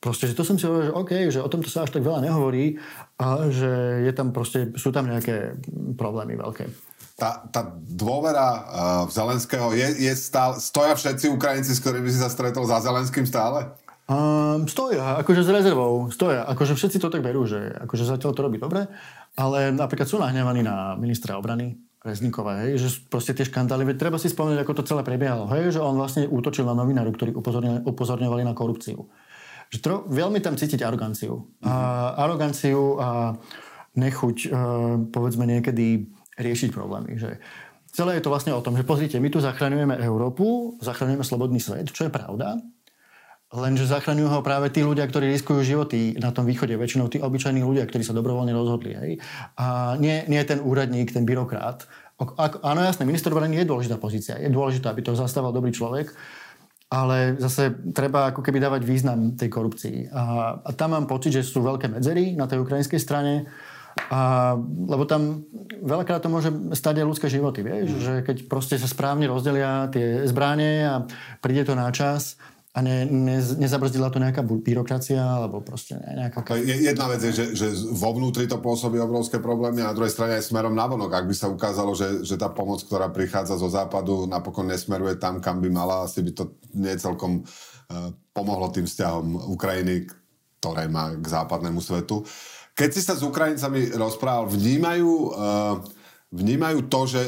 Proste, 0.06 0.30
že 0.30 0.38
to 0.38 0.46
som 0.46 0.54
si 0.62 0.70
hovoril, 0.70 0.94
že 0.94 0.94
OK, 0.94 1.12
že 1.34 1.40
o 1.42 1.50
tomto 1.50 1.66
sa 1.66 1.82
až 1.82 1.98
tak 1.98 2.06
veľa 2.06 2.22
nehovorí 2.22 2.78
a 3.18 3.50
že 3.50 4.06
je 4.06 4.14
tam 4.14 4.30
proste, 4.30 4.70
sú 4.78 4.94
tam 4.94 5.10
nejaké 5.10 5.58
problémy 5.98 6.38
veľké. 6.38 6.70
Tá, 7.16 7.48
tá 7.48 7.64
dôvera 7.80 8.48
uh, 8.52 8.64
Zelenského, 9.08 9.72
je, 9.72 9.88
je 10.04 10.14
stále, 10.20 10.60
stoja 10.60 11.00
všetci 11.00 11.32
Ukrajinci, 11.32 11.72
s 11.72 11.80
ktorými 11.80 12.12
si 12.12 12.20
sa 12.20 12.28
stretol 12.28 12.68
za 12.68 12.84
Zelenským 12.84 13.24
stále? 13.24 13.72
Um, 14.06 14.68
stoja, 14.68 15.24
akože 15.24 15.48
s 15.48 15.50
rezervou, 15.50 16.12
stoja. 16.12 16.44
Akože 16.44 16.76
všetci 16.76 17.00
to 17.00 17.08
tak 17.08 17.24
berú, 17.24 17.48
že 17.48 17.72
akože 17.88 18.04
zatiaľ 18.04 18.32
to 18.36 18.44
robí 18.44 18.60
dobre, 18.60 18.92
ale 19.40 19.72
napríklad 19.72 20.12
sú 20.12 20.20
nahnevaní 20.20 20.62
na 20.62 21.00
ministra 21.00 21.40
obrany, 21.40 21.80
Rezníková, 22.06 22.62
hej, 22.68 22.78
že 22.78 23.02
proste 23.10 23.34
tie 23.34 23.50
škandály, 23.50 23.82
veď 23.82 23.98
treba 23.98 24.22
si 24.22 24.30
spomenúť, 24.30 24.62
ako 24.62 24.78
to 24.78 24.86
celé 24.86 25.02
prebiehalo, 25.02 25.50
hej, 25.50 25.74
že 25.74 25.82
on 25.82 25.98
vlastne 25.98 26.30
útočil 26.30 26.62
na 26.62 26.78
novináru, 26.78 27.10
ktorí 27.10 27.34
upozorňovali 27.82 28.46
na 28.46 28.54
korupciu 28.54 29.10
že 29.70 29.82
tro, 29.82 30.06
veľmi 30.08 30.40
tam 30.42 30.56
cítiť 30.56 30.82
aroganciu. 30.86 31.34
Mm-hmm. 31.36 31.68
A, 31.68 31.74
aroganciu 32.22 33.02
a 33.02 33.10
nechuť, 33.96 34.38
uh, 34.52 35.08
povedzme, 35.10 35.48
niekedy 35.48 36.12
riešiť 36.40 36.70
problémy. 36.72 37.16
Že 37.16 37.40
celé 37.92 38.20
je 38.20 38.24
to 38.24 38.32
vlastne 38.32 38.52
o 38.52 38.64
tom, 38.64 38.76
že 38.76 38.84
pozrite, 38.84 39.20
my 39.20 39.32
tu 39.32 39.40
zachraňujeme 39.40 39.96
Európu, 40.04 40.76
zachraňujeme 40.84 41.24
slobodný 41.24 41.60
svet, 41.64 41.92
čo 41.92 42.08
je 42.08 42.12
pravda, 42.12 42.60
lenže 43.56 43.88
zachraňujú 43.88 44.28
ho 44.28 44.40
práve 44.44 44.68
tí 44.74 44.84
ľudia, 44.84 45.08
ktorí 45.08 45.32
riskujú 45.32 45.64
životy 45.64 46.20
na 46.20 46.36
tom 46.36 46.44
východe, 46.44 46.76
väčšinou 46.76 47.08
tí 47.08 47.24
obyčajní 47.24 47.64
ľudia, 47.64 47.88
ktorí 47.88 48.04
sa 48.04 48.12
dobrovoľne 48.12 48.52
rozhodli. 48.52 48.92
Hej? 48.98 49.12
A 49.56 49.96
nie, 49.96 50.28
nie 50.28 50.42
ten 50.44 50.60
úradník, 50.60 51.16
ten 51.16 51.24
byrokrat. 51.24 51.88
Áno, 52.64 52.80
jasné, 52.84 53.08
minister 53.08 53.32
obrany 53.32 53.60
je 53.60 53.68
dôležitá 53.68 53.96
pozícia. 53.96 54.40
Je 54.40 54.52
dôležité, 54.52 54.92
aby 54.92 55.04
to 55.04 55.16
zastával 55.16 55.56
dobrý 55.56 55.72
človek, 55.72 56.12
ale 56.92 57.36
zase 57.40 57.76
treba 57.92 58.32
ako 58.32 58.40
keby 58.40 58.60
dávať 58.60 58.82
význam 58.88 59.36
tej 59.36 59.52
korupcii. 59.52 59.98
A, 60.12 60.56
a 60.64 60.70
tam 60.76 60.96
mám 60.96 61.08
pocit, 61.08 61.36
že 61.36 61.44
sú 61.44 61.64
veľké 61.64 61.92
medzery 61.92 62.36
na 62.36 62.48
tej 62.48 62.64
ukrajinskej 62.64 63.00
strane, 63.00 63.48
a, 63.96 64.54
lebo 64.62 65.08
tam 65.08 65.48
veľakrát 65.82 66.20
to 66.20 66.30
môže 66.30 66.52
stať 66.76 67.02
aj 67.02 67.10
ľudské 67.10 67.28
životy, 67.32 67.64
vieš, 67.64 67.96
mm. 67.96 68.02
že 68.04 68.14
keď 68.28 68.38
proste 68.52 68.76
sa 68.76 68.92
správne 68.92 69.26
rozdelia 69.26 69.88
tie 69.90 70.28
zbranie 70.28 70.84
a 70.84 70.96
príde 71.40 71.64
to 71.64 71.74
na 71.74 71.88
čas, 71.96 72.36
a 72.76 72.84
ne, 72.84 73.08
ne, 73.08 73.40
nezabrzdila 73.40 74.12
to 74.12 74.20
nejaká 74.20 74.44
byrokracia 74.44 75.24
alebo 75.24 75.64
proste 75.64 75.96
nejaká... 75.96 76.44
Jedna 76.60 77.08
vec 77.08 77.24
je, 77.24 77.32
že, 77.32 77.46
že 77.56 77.68
vo 77.96 78.12
vnútri 78.12 78.52
to 78.52 78.60
pôsobí 78.60 79.00
obrovské 79.00 79.40
problémy 79.40 79.80
a 79.80 79.90
na 79.92 79.96
druhej 79.96 80.12
strane 80.12 80.36
aj 80.36 80.52
smerom 80.52 80.76
navonok. 80.76 81.08
Ak 81.08 81.24
by 81.24 81.32
sa 81.32 81.48
ukázalo, 81.48 81.96
že, 81.96 82.28
že 82.28 82.36
tá 82.36 82.52
pomoc, 82.52 82.84
ktorá 82.84 83.08
prichádza 83.16 83.56
zo 83.56 83.72
západu, 83.72 84.28
napokon 84.28 84.68
nesmeruje 84.68 85.16
tam, 85.16 85.40
kam 85.40 85.64
by 85.64 85.72
mala, 85.72 86.04
asi 86.04 86.20
by 86.20 86.36
to 86.36 86.60
nie 86.76 86.92
celkom 87.00 87.48
uh, 87.48 88.12
pomohlo 88.36 88.68
tým 88.68 88.84
vzťahom 88.84 89.56
Ukrajiny, 89.56 90.12
ktoré 90.60 90.92
má 90.92 91.16
k 91.16 91.26
západnému 91.32 91.80
svetu. 91.80 92.28
Keď 92.76 92.90
si 92.92 93.02
sa 93.02 93.16
s 93.16 93.24
Ukrajincami 93.24 93.96
rozprával, 93.96 94.52
vnímajú, 94.52 95.12
uh, 95.32 95.80
vnímajú 96.36 96.92
to, 96.92 97.02
že 97.08 97.24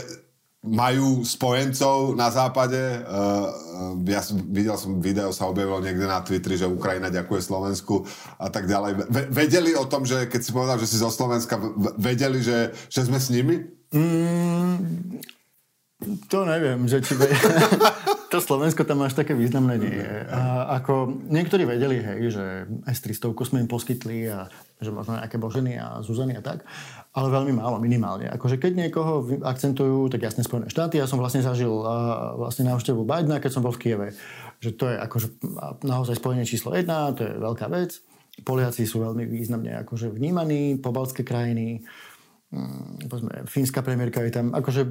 majú 0.68 1.24
spojencov 1.24 2.20
na 2.20 2.28
západe. 2.28 2.76
Uh, 3.08 3.96
ja 4.12 4.20
som, 4.20 4.36
videl 4.52 4.76
som 4.76 5.00
video, 5.00 5.32
sa 5.32 5.48
objavilo 5.48 5.80
niekde 5.80 6.04
na 6.04 6.20
Twitteri, 6.20 6.60
že 6.60 6.68
Ukrajina 6.68 7.08
ďakuje 7.08 7.40
Slovensku 7.40 8.04
a 8.36 8.52
tak 8.52 8.68
ďalej. 8.68 9.08
vedeli 9.32 9.72
o 9.80 9.88
tom, 9.88 10.04
že 10.04 10.28
keď 10.28 10.42
si 10.44 10.52
povedal, 10.52 10.76
že 10.84 10.92
si 10.92 11.00
zo 11.00 11.08
Slovenska, 11.08 11.56
vedeli, 11.96 12.44
že, 12.44 12.76
že 12.92 13.08
sme 13.08 13.16
s 13.16 13.32
nimi? 13.32 13.64
Mm, 13.96 15.24
to 16.28 16.44
neviem, 16.44 16.84
že 16.92 17.00
či... 17.00 17.16
to 18.32 18.38
Slovensko 18.44 18.84
tam 18.84 19.08
až 19.08 19.16
také 19.16 19.32
významné 19.32 19.76
nie 19.80 19.96
je. 19.96 20.16
A 20.28 20.76
ako 20.84 21.08
niektorí 21.32 21.64
vedeli, 21.64 22.04
hej, 22.04 22.36
že 22.36 22.46
S-300 22.92 23.32
sme 23.48 23.64
im 23.64 23.70
poskytli 23.72 24.28
a 24.28 24.52
že 24.78 24.94
možno 24.94 25.18
nejaké 25.18 25.42
Boženy 25.42 25.82
a 25.82 26.06
Zuzany 26.06 26.38
a 26.38 26.42
tak, 26.46 26.62
ale 27.18 27.34
veľmi 27.34 27.58
málo, 27.58 27.82
minimálne. 27.82 28.30
Akože 28.30 28.62
keď 28.62 28.88
niekoho 28.88 29.26
akcentujú, 29.42 30.06
tak 30.14 30.22
jasne 30.22 30.46
Spojené 30.46 30.70
štáty. 30.70 31.02
Ja 31.02 31.10
som 31.10 31.18
vlastne 31.18 31.42
zažil 31.42 31.74
vlastne 32.38 32.70
návštevu 32.70 33.02
Bidena, 33.02 33.42
keď 33.42 33.52
som 33.58 33.66
bol 33.66 33.74
v 33.74 33.82
Kieve. 33.82 34.08
Že 34.62 34.70
to 34.78 34.86
je 34.90 34.96
akože 35.02 35.28
naozaj 35.82 36.22
spojenie 36.22 36.46
číslo 36.46 36.78
jedna, 36.78 37.10
to 37.18 37.26
je 37.26 37.34
veľká 37.42 37.66
vec. 37.74 37.98
Poliaci 38.46 38.86
sú 38.86 39.02
veľmi 39.02 39.26
významne 39.26 39.82
akože 39.82 40.14
vnímaní, 40.14 40.78
pobaltské 40.78 41.26
krajiny, 41.26 41.82
povedzme, 43.12 43.44
fínska 43.44 43.84
premiérka 43.84 44.24
je 44.24 44.32
tam, 44.32 44.56
akože 44.56 44.88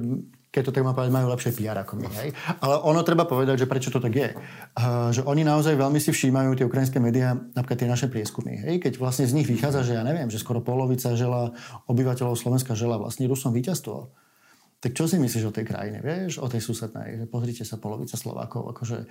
keď 0.53 0.61
to 0.69 0.71
tak 0.77 0.85
má 0.85 0.93
povedať, 0.93 1.09
majú 1.09 1.27
lepšie 1.33 1.57
PR 1.57 1.81
ako 1.81 1.97
my. 1.97 2.07
Hej? 2.21 2.29
Ale 2.61 2.75
ono 2.85 3.01
treba 3.01 3.25
povedať, 3.25 3.65
že 3.65 3.69
prečo 3.69 3.89
to 3.89 3.97
tak 3.97 4.13
je. 4.13 4.29
Uh, 4.77 5.09
že 5.09 5.25
oni 5.25 5.41
naozaj 5.41 5.73
veľmi 5.73 5.97
si 5.97 6.13
všímajú 6.13 6.53
tie 6.53 6.65
ukrajinské 6.69 7.01
médiá, 7.01 7.33
napríklad 7.33 7.81
tie 7.81 7.89
naše 7.89 8.07
prieskumy. 8.13 8.61
Hej? 8.61 8.85
Keď 8.85 8.93
vlastne 9.01 9.25
z 9.25 9.33
nich 9.33 9.49
vychádza, 9.49 9.81
že 9.81 9.97
ja 9.97 10.05
neviem, 10.05 10.29
že 10.29 10.37
skoro 10.37 10.61
polovica 10.61 11.17
žela 11.17 11.57
obyvateľov 11.89 12.37
Slovenska 12.37 12.77
žela 12.77 13.01
vlastne 13.01 13.25
Rusom 13.25 13.53
víťazstvo. 13.57 14.13
Tak 14.77 14.93
čo 14.93 15.09
si 15.09 15.17
myslíš 15.17 15.49
o 15.49 15.55
tej 15.55 15.65
krajine, 15.65 16.05
vieš, 16.05 16.37
o 16.37 16.45
tej 16.45 16.61
susednej? 16.61 17.25
Pozrite 17.25 17.65
sa, 17.65 17.81
polovica 17.81 18.13
Slovákov, 18.13 18.69
akože 18.77 19.09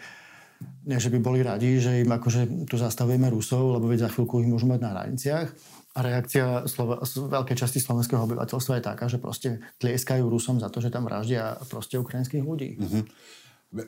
nie, 0.86 0.96
že 0.96 1.10
by 1.10 1.18
boli 1.18 1.42
radi, 1.42 1.82
že 1.82 2.00
im 2.00 2.08
akože 2.08 2.70
tu 2.70 2.78
zastavujeme 2.78 3.28
Rusov, 3.28 3.76
lebo 3.76 3.90
veď 3.90 4.06
za 4.06 4.10
chvíľku 4.14 4.40
ich 4.40 4.48
môžu 4.48 4.70
mať 4.70 4.80
na 4.80 4.90
hraniciach 4.94 5.50
a 5.96 5.98
reakcia 6.04 6.68
Slova- 6.68 7.00
veľkej 7.08 7.56
časti 7.56 7.80
slovenského 7.80 8.20
obyvateľstva 8.20 8.76
je 8.76 8.84
taká, 8.84 9.08
že 9.08 9.16
proste 9.16 9.64
tlieskajú 9.80 10.28
Rusom 10.28 10.60
za 10.60 10.68
to, 10.68 10.84
že 10.84 10.92
tam 10.92 11.08
vraždia 11.08 11.56
proste 11.72 11.96
ukrajinských 11.96 12.44
ľudí. 12.44 12.76
Mm-hmm. 12.76 13.02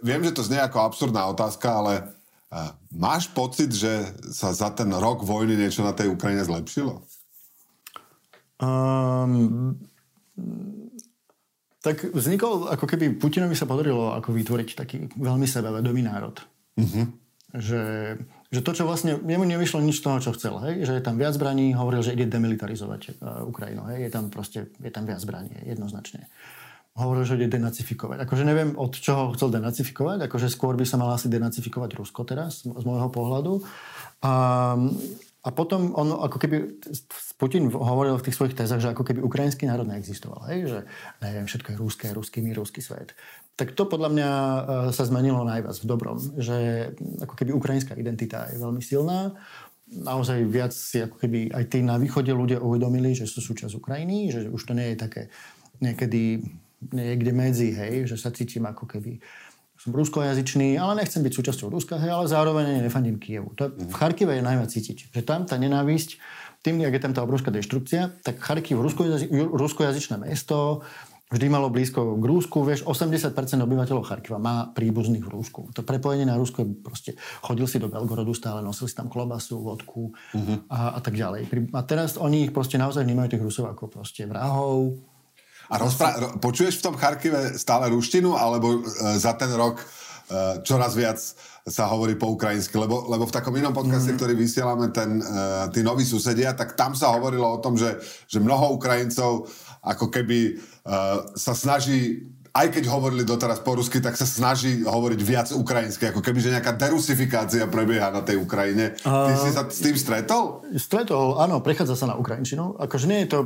Viem, 0.01 0.25
že 0.25 0.33
to 0.33 0.43
znie 0.43 0.59
ako 0.59 0.89
absurdná 0.89 1.29
otázka, 1.29 1.69
ale 1.69 1.93
uh, 2.49 2.73
máš 2.97 3.29
pocit, 3.29 3.69
že 3.69 4.09
sa 4.33 4.57
za 4.57 4.73
ten 4.73 4.89
rok 4.89 5.21
vojny 5.21 5.55
niečo 5.55 5.85
na 5.85 5.93
tej 5.93 6.09
Ukrajine 6.09 6.49
zlepšilo? 6.49 7.05
Um, 8.59 9.77
tak 11.85 12.09
vznikol, 12.11 12.73
ako 12.73 12.85
keby 12.89 13.21
Putinovi 13.21 13.55
sa 13.55 13.69
podarilo 13.69 14.17
ako 14.17 14.33
vytvoriť 14.33 14.69
taký 14.75 14.97
veľmi 15.13 15.45
sebavedomý 15.45 16.03
národ. 16.09 16.41
Mm-hmm. 16.81 17.28
Že 17.57 17.83
že 18.49 18.65
to, 18.65 18.73
čo 18.73 18.89
vlastne, 18.89 19.21
jemu 19.21 19.45
nevyšlo 19.45 19.85
nič 19.85 20.01
z 20.01 20.05
toho, 20.09 20.25
čo 20.25 20.33
chcel, 20.33 20.57
hej? 20.65 20.89
že 20.89 20.97
je 20.97 21.05
tam 21.05 21.21
viac 21.21 21.37
zbraní, 21.37 21.77
hovoril, 21.77 22.01
že 22.01 22.17
ide 22.17 22.25
demilitarizovať 22.25 23.21
uh, 23.21 23.45
Ukrajinu, 23.45 23.85
hej? 23.93 24.09
je 24.09 24.11
tam 24.13 24.33
proste, 24.33 24.73
je 24.81 24.89
tam 24.89 25.05
viac 25.05 25.21
zbraní, 25.21 25.53
jednoznačne. 25.69 26.33
Hovoril, 26.97 27.29
že 27.29 27.37
ide 27.37 27.61
denacifikovať. 27.61 28.25
Akože 28.25 28.49
neviem, 28.49 28.73
od 28.75 28.97
čoho 28.97 29.37
chcel 29.37 29.53
denacifikovať, 29.53 30.33
akože 30.33 30.49
skôr 30.49 30.81
by 30.81 30.89
sa 30.89 30.97
mal 30.97 31.13
asi 31.13 31.29
denacifikovať 31.29 32.01
Rusko 32.01 32.25
teraz, 32.25 32.65
z 32.65 32.85
môjho 32.89 33.13
pohľadu. 33.13 33.63
A, 34.25 34.33
a 35.45 35.49
potom 35.53 35.93
on 35.95 36.17
ako 36.17 36.41
keby, 36.41 36.57
Putin 37.37 37.69
hovoril 37.71 38.17
v 38.17 38.25
tých 38.27 38.35
svojich 38.35 38.57
tézach, 38.57 38.81
že 38.81 38.97
ako 38.97 39.07
keby 39.07 39.21
ukrajinský 39.23 39.69
národ 39.69 39.87
neexistoval. 39.87 40.49
Hej? 40.51 40.73
Že 40.73 40.79
neviem, 41.23 41.47
všetko 41.47 41.69
je 41.71 41.77
ruské, 41.77 42.07
ruský 42.11 42.41
mír, 42.41 42.59
ruský 42.59 42.81
svet 42.81 43.13
tak 43.59 43.75
to 43.75 43.91
podľa 43.91 44.11
mňa 44.15 44.31
e, 44.31 44.61
sa 44.95 45.03
zmenilo 45.03 45.43
najviac 45.43 45.75
v 45.75 45.89
dobrom. 45.91 46.17
Že 46.39 46.57
ako 47.27 47.35
keby 47.35 47.51
ukrajinská 47.51 47.99
identita 47.99 48.47
je 48.55 48.63
veľmi 48.63 48.79
silná. 48.79 49.35
Naozaj 49.91 50.47
viac 50.47 50.71
si 50.71 51.03
ako 51.03 51.19
keby 51.19 51.51
aj 51.51 51.65
tí 51.75 51.83
na 51.83 51.99
východe 51.99 52.31
ľudia 52.31 52.63
uvedomili, 52.63 53.19
že 53.19 53.27
sú 53.27 53.43
súčasť 53.43 53.75
Ukrajiny, 53.75 54.31
že 54.31 54.41
už 54.47 54.63
to 54.63 54.79
nie 54.79 54.95
je 54.95 54.97
také 55.03 55.23
niekedy 55.83 56.39
niekde 56.95 57.35
medzi, 57.35 57.75
hej, 57.75 58.07
že 58.07 58.15
sa 58.15 58.31
cítim 58.31 58.63
ako 58.63 58.87
keby 58.87 59.19
som 59.79 59.95
ruskojazyčný, 59.95 60.75
ale 60.75 61.03
nechcem 61.03 61.23
byť 61.23 61.33
súčasťou 61.39 61.71
Ruska, 61.71 62.03
hej, 62.03 62.11
ale 62.11 62.27
zároveň 62.27 62.83
nefandím 62.83 63.19
Kievu. 63.19 63.55
To 63.55 63.71
v 63.71 63.95
Charkive 63.95 64.35
je 64.35 64.43
najviac 64.43 64.71
cítiť, 64.71 65.15
že 65.15 65.23
tam 65.23 65.47
tá 65.47 65.55
nenávisť, 65.55 66.19
tým, 66.67 66.83
jak 66.83 66.91
je 66.91 67.03
tam 67.03 67.15
tá 67.15 67.23
obrovská 67.23 67.55
deštrukcia, 67.55 68.19
tak 68.27 68.43
Charkiv, 68.43 68.83
ruskojazyčné 69.55 70.19
mesto, 70.19 70.83
vždy 71.29 71.47
malo 71.53 71.69
blízko 71.69 72.17
k 72.17 72.25
Rúsku. 72.25 72.65
Vieš, 72.65 72.89
80% 72.89 73.33
obyvateľov 73.61 74.05
Charkiva 74.09 74.41
má 74.41 74.73
príbuzných 74.73 75.21
v 75.21 75.31
Rúsku. 75.31 75.61
To 75.77 75.85
prepojenie 75.85 76.25
na 76.25 76.41
Rusko 76.41 76.65
je 76.65 76.69
proste... 76.81 77.11
Chodil 77.45 77.69
si 77.69 77.77
do 77.77 77.93
Belgorodu 77.93 78.33
stále, 78.33 78.65
nosil 78.65 78.89
si 78.89 78.97
tam 78.97 79.13
klobasu, 79.13 79.61
vodku 79.61 80.13
uh-huh. 80.13 80.65
a, 80.73 80.97
a 80.97 81.01
tak 81.05 81.15
ďalej. 81.15 81.73
A 81.77 81.81
teraz 81.85 82.17
oni 82.17 82.49
ich 82.49 82.53
proste 82.57 82.81
naozaj 82.81 83.05
vnímajú 83.05 83.37
tých 83.37 83.45
Rusov 83.45 83.69
ako 83.69 83.93
proste 83.93 84.25
vrahov. 84.25 84.97
A 85.69 85.77
rozpra- 85.77 86.41
počuješ 86.41 86.81
v 86.81 86.85
tom 86.89 86.97
Charkive 86.97 87.61
stále 87.61 87.93
ruštinu, 87.93 88.33
alebo 88.33 88.81
e, 88.81 89.21
za 89.21 89.37
ten 89.37 89.53
rok 89.53 89.85
e, 89.85 89.85
čoraz 90.65 90.97
viac 90.97 91.21
sa 91.69 91.85
hovorí 91.93 92.17
po 92.17 92.33
ukrajinsky, 92.33 92.75
lebo, 92.81 93.07
lebo 93.13 93.29
v 93.29 93.35
takom 93.37 93.53
inom 93.53 93.77
podcaste, 93.77 94.17
mm. 94.17 94.19
ktorý 94.19 94.35
vysielame, 94.35 94.89
ten, 94.89 95.21
uh, 95.21 95.69
tí 95.69 95.85
noví 95.85 96.03
susedia, 96.03 96.57
tak 96.57 96.75
tam 96.75 96.97
sa 96.97 97.13
hovorilo 97.13 97.45
o 97.45 97.61
tom, 97.61 97.77
že, 97.77 98.01
že 98.25 98.41
mnoho 98.41 98.73
Ukrajincov 98.75 99.47
ako 99.89 100.13
keby 100.13 100.61
uh, 100.85 101.33
sa 101.33 101.57
snaží 101.57 102.29
aj 102.49 102.75
keď 102.75 102.91
hovorili 102.91 103.23
doteraz 103.23 103.63
po 103.63 103.79
rusky, 103.79 104.03
tak 104.03 104.19
sa 104.19 104.27
snaží 104.27 104.83
hovoriť 104.83 105.21
viac 105.23 105.49
ukrajinsky, 105.55 106.11
ako 106.11 106.19
keby, 106.19 106.43
že 106.43 106.51
nejaká 106.51 106.75
derusifikácia 106.75 107.71
prebieha 107.71 108.11
na 108.11 108.25
tej 108.25 108.41
Ukrajine. 108.41 108.99
Ty 108.99 109.31
uh, 109.31 109.39
si 109.39 109.55
sa 109.55 109.63
s 109.69 109.79
tým 109.79 109.95
stretol? 109.95 110.67
Stretol, 110.75 111.39
áno, 111.39 111.63
prechádza 111.63 111.95
sa 111.95 112.11
na 112.11 112.19
Ukrajinčinu. 112.19 112.75
Akože 112.83 113.07
nie 113.07 113.23
je 113.23 113.29
to, 113.31 113.39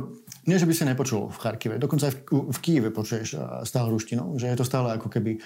nie 0.49 0.57
že 0.57 0.65
by 0.65 0.73
si 0.73 0.83
nepočul 0.87 1.29
v 1.29 1.37
Charkive, 1.37 1.75
dokonca 1.77 2.09
aj 2.09 2.25
v, 2.25 2.49
v 2.49 2.59
Kíve 2.63 2.89
počuješ 2.89 3.37
stále 3.67 3.93
ruštinu, 3.93 4.39
že 4.41 4.49
je 4.49 4.57
to 4.57 4.65
stále 4.65 4.89
ako 4.95 5.11
keby 5.11 5.37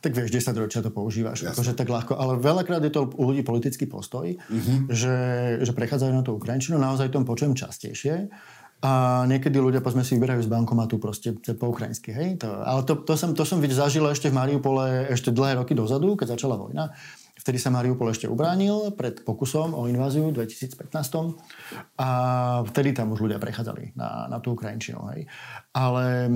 tak 0.00 0.12
vieš, 0.12 0.30
10 0.32 0.54
ročia 0.60 0.84
to 0.84 0.92
používaš. 0.92 1.50
Akože 1.50 1.72
tak 1.72 1.88
ľahko. 1.88 2.14
Ale 2.14 2.36
veľakrát 2.36 2.84
je 2.84 2.92
to 2.92 3.08
u 3.16 3.22
ľudí 3.26 3.42
politický 3.42 3.88
postoj, 3.88 4.28
mm-hmm. 4.36 4.92
že, 4.92 5.16
že 5.64 5.72
prechádzajú 5.72 6.12
na 6.12 6.22
tú 6.22 6.36
Ukrajinčinu. 6.36 6.76
Naozaj 6.76 7.10
tom 7.10 7.24
počujem 7.24 7.56
častejšie. 7.56 8.28
A 8.84 9.24
niekedy 9.24 9.56
ľudia 9.56 9.80
pozme 9.80 10.04
si 10.04 10.20
vyberajú 10.20 10.44
z 10.44 10.52
bankomatu 10.52 11.00
proste 11.00 11.32
po 11.56 11.72
ukrajinsky, 11.72 12.12
hej? 12.12 12.36
To, 12.44 12.60
ale 12.60 12.84
to, 12.84 13.00
to, 13.08 13.16
som, 13.16 13.32
to 13.32 13.48
som 13.48 13.64
zažil 13.64 14.04
ešte 14.04 14.28
v 14.28 14.36
Mariupole 14.36 15.08
ešte 15.08 15.32
dlhé 15.32 15.56
roky 15.56 15.72
dozadu, 15.72 16.12
keď 16.12 16.36
začala 16.36 16.60
vojna. 16.60 16.92
Vtedy 17.40 17.56
sa 17.56 17.72
Mariupol 17.72 18.12
ešte 18.12 18.28
ubránil 18.28 18.92
pred 18.92 19.24
pokusom 19.24 19.72
o 19.72 19.88
inváziu 19.88 20.28
v 20.28 20.44
2015. 20.44 20.92
A 21.96 22.08
vtedy 22.68 22.92
tam 22.92 23.16
už 23.16 23.24
ľudia 23.24 23.40
prechádzali 23.40 23.96
na, 23.96 24.28
na 24.28 24.38
tú 24.44 24.52
Ukrajinčinu, 24.52 25.00
hej? 25.14 25.24
Ale 25.72 26.28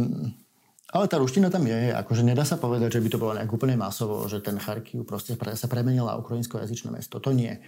ale 0.90 1.06
tá 1.06 1.22
ruština 1.22 1.54
tam 1.54 1.62
je, 1.70 1.94
akože 1.94 2.26
nedá 2.26 2.42
sa 2.42 2.58
povedať, 2.58 2.98
že 2.98 3.02
by 3.02 3.08
to 3.14 3.22
bolo 3.22 3.38
nejak 3.38 3.54
úplne 3.54 3.78
masovo, 3.78 4.26
že 4.26 4.42
ten 4.42 4.58
Charkiv 4.58 5.06
proste 5.06 5.38
sa 5.38 5.70
premenil 5.70 6.02
na 6.02 6.18
ukrajinsko-jazyčné 6.18 6.90
mesto. 6.90 7.22
To 7.22 7.30
nie. 7.30 7.62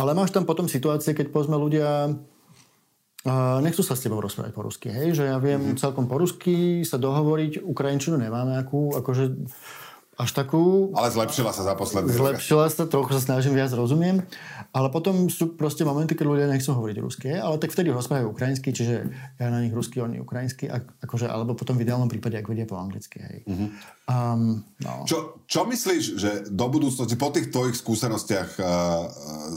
Ale 0.00 0.16
máš 0.16 0.32
tam 0.32 0.48
potom 0.48 0.64
situácie, 0.64 1.12
keď 1.12 1.28
povedzme 1.28 1.60
ľudia 1.60 2.16
a 3.22 3.62
nechcú 3.62 3.86
sa 3.86 3.94
s 3.94 4.02
tebou 4.02 4.18
rozprávať 4.18 4.50
po 4.50 4.66
rusky, 4.66 4.90
hej? 4.90 5.14
Že 5.14 5.24
ja 5.30 5.38
viem 5.38 5.62
mm-hmm. 5.62 5.78
celkom 5.78 6.10
po 6.10 6.18
rusky 6.18 6.82
sa 6.82 6.98
dohovoriť, 6.98 7.62
Ukrajinčinu 7.62 8.18
nemáme 8.18 8.58
akú, 8.58 8.98
akože 8.98 9.46
až 10.20 10.30
takú... 10.36 10.92
Ale 10.92 11.08
zlepšila 11.08 11.56
sa 11.56 11.64
za 11.64 11.72
posledný 11.72 12.12
Zlepšila 12.12 12.68
sa, 12.68 12.84
trochu 12.84 13.16
sa 13.16 13.32
snažím 13.32 13.56
viac, 13.56 13.72
rozumiem. 13.72 14.20
Ale 14.72 14.92
potom 14.92 15.32
sú 15.32 15.56
proste 15.56 15.88
momenty, 15.88 16.12
keď 16.12 16.26
ľudia 16.28 16.48
nechcú 16.52 16.76
hovoriť 16.76 16.96
rusky. 17.00 17.32
Ale 17.32 17.56
tak 17.56 17.72
vtedy 17.72 17.88
rozprávajú 17.88 18.28
ukrajinsky, 18.28 18.76
čiže 18.76 19.08
ja 19.40 19.48
na 19.48 19.64
nich 19.64 19.72
rusky, 19.72 20.04
oni 20.04 20.20
ukrajinsky. 20.20 20.68
Akože, 21.00 21.32
alebo 21.32 21.56
potom 21.56 21.80
v 21.80 21.88
ideálnom 21.88 22.12
prípade, 22.12 22.36
ak 22.36 22.44
vedia 22.44 22.68
po 22.68 22.76
anglicky. 22.76 23.24
Hej. 23.24 23.38
Mm-hmm. 23.48 23.68
Um, 24.12 24.60
no. 24.84 25.08
čo, 25.08 25.40
čo 25.48 25.64
myslíš, 25.64 26.04
že 26.20 26.30
do 26.52 26.66
budúcnosti, 26.68 27.16
po 27.16 27.32
tých 27.32 27.48
tvojich 27.48 27.80
skúsenostiach 27.80 28.50
uh, 28.60 29.08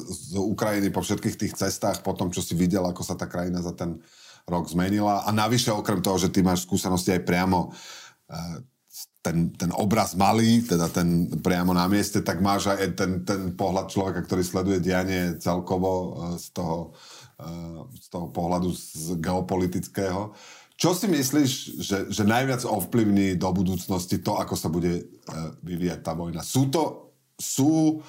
z 0.07 0.39
Ukrajiny, 0.39 0.87
po 0.87 1.03
všetkých 1.03 1.35
tých 1.35 1.53
cestách, 1.59 1.99
po 1.99 2.15
tom, 2.15 2.31
čo 2.31 2.39
si 2.39 2.55
videl, 2.55 2.87
ako 2.87 3.03
sa 3.03 3.19
tá 3.19 3.27
krajina 3.27 3.59
za 3.59 3.75
ten 3.75 3.99
rok 4.47 4.71
zmenila 4.71 5.25
a 5.25 5.29
navyše 5.35 5.73
okrem 5.73 5.99
toho, 5.99 6.21
že 6.21 6.29
ty 6.29 6.45
máš 6.45 6.63
skúsenosti 6.69 7.11
aj 7.11 7.25
priamo 7.25 7.73
uh, 7.73 8.61
ten, 9.25 9.49
ten 9.57 9.73
obraz 9.73 10.13
malý, 10.13 10.61
teda 10.61 10.85
ten 10.93 11.25
priamo 11.41 11.73
na 11.73 11.89
mieste, 11.89 12.21
tak 12.21 12.45
máš 12.45 12.69
aj 12.69 12.93
ten, 12.93 13.11
ten 13.25 13.57
pohľad 13.57 13.89
človeka, 13.89 14.21
ktorý 14.21 14.45
sleduje 14.45 14.77
dianie 14.77 15.41
celkovo 15.41 15.89
e, 15.97 16.37
z 16.37 16.53
toho, 16.53 16.93
e, 17.41 17.49
z 17.97 18.07
toho 18.13 18.29
pohľadu 18.29 18.69
z 18.69 19.17
geopolitického. 19.17 20.37
Čo 20.77 20.93
si 20.93 21.09
myslíš, 21.09 21.51
že, 21.81 21.97
že 22.13 22.23
najviac 22.27 22.69
ovplyvní 22.69 23.33
do 23.41 23.49
budúcnosti 23.49 24.21
to, 24.21 24.37
ako 24.37 24.53
sa 24.53 24.69
bude 24.69 24.93
e, 24.93 25.03
vyvíjať 25.65 26.05
tá 26.05 26.13
vojna? 26.13 26.45
Sú 26.45 26.69
to 26.69 27.09
sú 27.35 28.05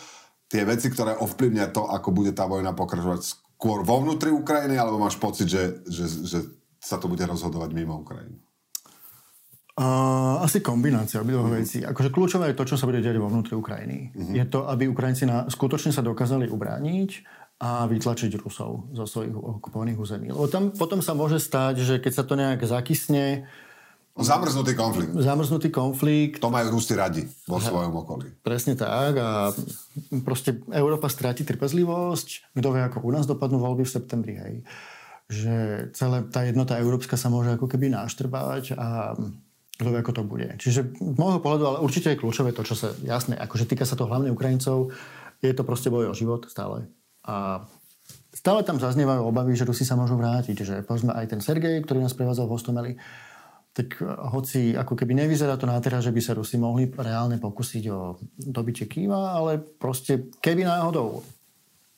tie 0.53 0.69
veci, 0.69 0.93
ktoré 0.93 1.17
ovplyvnia 1.17 1.73
to, 1.73 1.89
ako 1.89 2.13
bude 2.13 2.37
tá 2.37 2.45
vojna 2.45 2.77
pokračovať 2.77 3.25
skôr 3.25 3.83
vo 3.83 4.05
vnútri 4.05 4.29
Ukrajiny, 4.31 4.77
alebo 4.77 5.01
máš 5.01 5.17
pocit, 5.17 5.49
že, 5.49 5.81
že, 5.89 6.05
že 6.29 6.39
sa 6.77 7.01
to 7.01 7.09
bude 7.09 7.25
rozhodovať 7.25 7.73
mimo 7.73 8.05
Ukrajiny? 8.05 8.46
Uh, 9.77 10.41
asi 10.41 10.65
kombinácia 10.65 11.21
obidvoch 11.21 11.53
uh-huh. 11.53 11.61
vecí. 11.61 11.85
Akože 11.85 12.09
kľúčové 12.09 12.49
je 12.49 12.57
to, 12.57 12.65
čo 12.65 12.81
sa 12.81 12.89
bude 12.89 13.05
diať 13.05 13.21
vo 13.21 13.29
vnútri 13.29 13.61
Ukrajiny. 13.61 14.09
Uh-huh. 14.17 14.33
Je 14.33 14.45
to, 14.49 14.65
aby 14.73 14.89
Ukrajinci 14.89 15.29
na, 15.29 15.45
skutočne 15.53 15.93
sa 15.93 16.01
dokázali 16.01 16.49
ubrániť 16.49 17.11
a 17.61 17.85
vytlačiť 17.85 18.41
Rusov 18.41 18.89
zo 18.97 19.05
svojich 19.05 19.37
okupovaných 19.37 20.01
území. 20.01 20.33
Lebo 20.33 20.49
tam 20.49 20.73
potom 20.73 21.05
sa 21.05 21.13
môže 21.13 21.37
stať, 21.37 21.85
že 21.85 21.95
keď 22.01 22.13
sa 22.13 22.25
to 22.25 22.41
nejak 22.41 22.65
zakysne, 22.65 23.45
Zamrznutý 24.17 24.73
konflikt. 24.73 25.13
Zamrznutý 25.13 25.69
konflikt. 25.69 26.41
To 26.41 26.49
majú 26.49 26.81
Rusi 26.81 26.97
radi 26.97 27.29
vo 27.45 27.61
svojom 27.61 27.93
okolí. 28.01 28.33
Presne 28.41 28.73
tak 28.73 29.13
a 29.21 29.53
proste 30.25 30.57
Európa 30.73 31.13
stráti 31.13 31.45
trpezlivosť. 31.45 32.57
Kto 32.57 32.69
vie, 32.73 32.81
ako 32.81 33.05
u 33.05 33.13
nás 33.13 33.29
dopadnú 33.29 33.61
voľby 33.61 33.85
v 33.85 33.93
septembri, 33.93 34.35
hej. 34.41 34.55
Že 35.29 35.55
celá 35.93 36.25
tá 36.25 36.49
jednota 36.49 36.81
európska 36.81 37.21
sa 37.21 37.29
môže 37.29 37.53
ako 37.61 37.69
keby 37.69 37.93
náštrbávať 37.93 38.73
a 38.81 39.21
kto 39.77 39.93
vie, 39.93 40.01
ako 40.01 40.13
to 40.17 40.23
bude. 40.25 40.49
Čiže 40.57 40.97
môjho 41.01 41.41
pohľadu, 41.45 41.65
ale 41.69 41.79
určite 41.85 42.13
je 42.13 42.21
kľúčové 42.21 42.57
to, 42.57 42.65
čo 42.65 42.73
sa, 42.73 42.97
jasné, 43.05 43.37
akože 43.37 43.69
týka 43.69 43.85
sa 43.85 43.93
to 43.93 44.09
hlavne 44.09 44.33
Ukrajincov, 44.33 44.93
je 45.45 45.53
to 45.53 45.63
proste 45.69 45.93
boj 45.93 46.11
o 46.11 46.15
život 46.17 46.49
stále. 46.49 46.89
A 47.29 47.61
stále 48.33 48.65
tam 48.65 48.81
zaznievajú 48.81 49.21
obavy, 49.21 49.53
že 49.53 49.69
Rusi 49.69 49.85
sa 49.85 50.01
môžu 50.01 50.17
vrátiť. 50.17 50.57
Že 50.57 50.75
povedzme 50.89 51.13
aj 51.13 51.27
ten 51.29 51.41
Sergej, 51.45 51.85
ktorý 51.85 52.01
nás 52.01 52.17
prevádzal 52.17 52.49
v 52.49 52.55
Hostomeli, 52.57 52.93
tak 53.77 54.01
hoci 54.33 54.73
ako 54.73 54.97
keby 54.97 55.13
nevyzerá 55.13 55.61
to 55.61 55.69
na 55.69 55.77
teraz, 55.85 56.09
že 56.09 56.13
by 56.15 56.21
sa 56.25 56.33
Rusi 56.33 56.57
mohli 56.57 56.89
reálne 56.89 57.37
pokúsiť 57.37 57.85
o 57.93 58.17
dobitie 58.41 58.89
Kýva, 58.89 59.37
ale 59.37 59.61
proste 59.61 60.33
keby 60.41 60.65
náhodou 60.65 61.21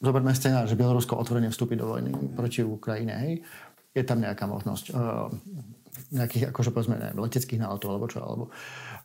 zoberme 0.02 0.34
scenár, 0.34 0.66
že 0.66 0.74
Bielorusko 0.74 1.14
otvorene 1.14 1.54
vstúpi 1.54 1.78
do 1.78 1.86
vojny 1.86 2.10
proti 2.34 2.66
Ukrajine, 2.66 3.14
hej, 3.22 3.32
je 3.94 4.02
tam 4.06 4.22
nejaká 4.22 4.46
možnosť 4.46 4.94
uh, 4.94 5.30
nejakých, 6.10 6.50
akože 6.52 6.70
povedzme, 6.72 6.96
neviem, 6.96 7.20
leteckých 7.20 7.60
náletov 7.60 7.92
alebo 7.92 8.06
čo, 8.08 8.18
alebo, 8.24 8.44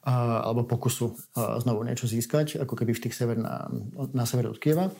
uh, 0.07 0.39
alebo 0.47 0.67
pokusu 0.67 1.11
uh, 1.11 1.59
znovu 1.59 1.83
niečo 1.83 2.07
získať, 2.07 2.63
ako 2.63 2.73
keby 2.79 2.95
v 2.95 3.03
tých 3.07 3.15
sever 3.15 3.35
na, 3.39 3.67
na 4.15 4.23
sever 4.23 4.47
od 4.51 4.59
Kieva. 4.59 4.91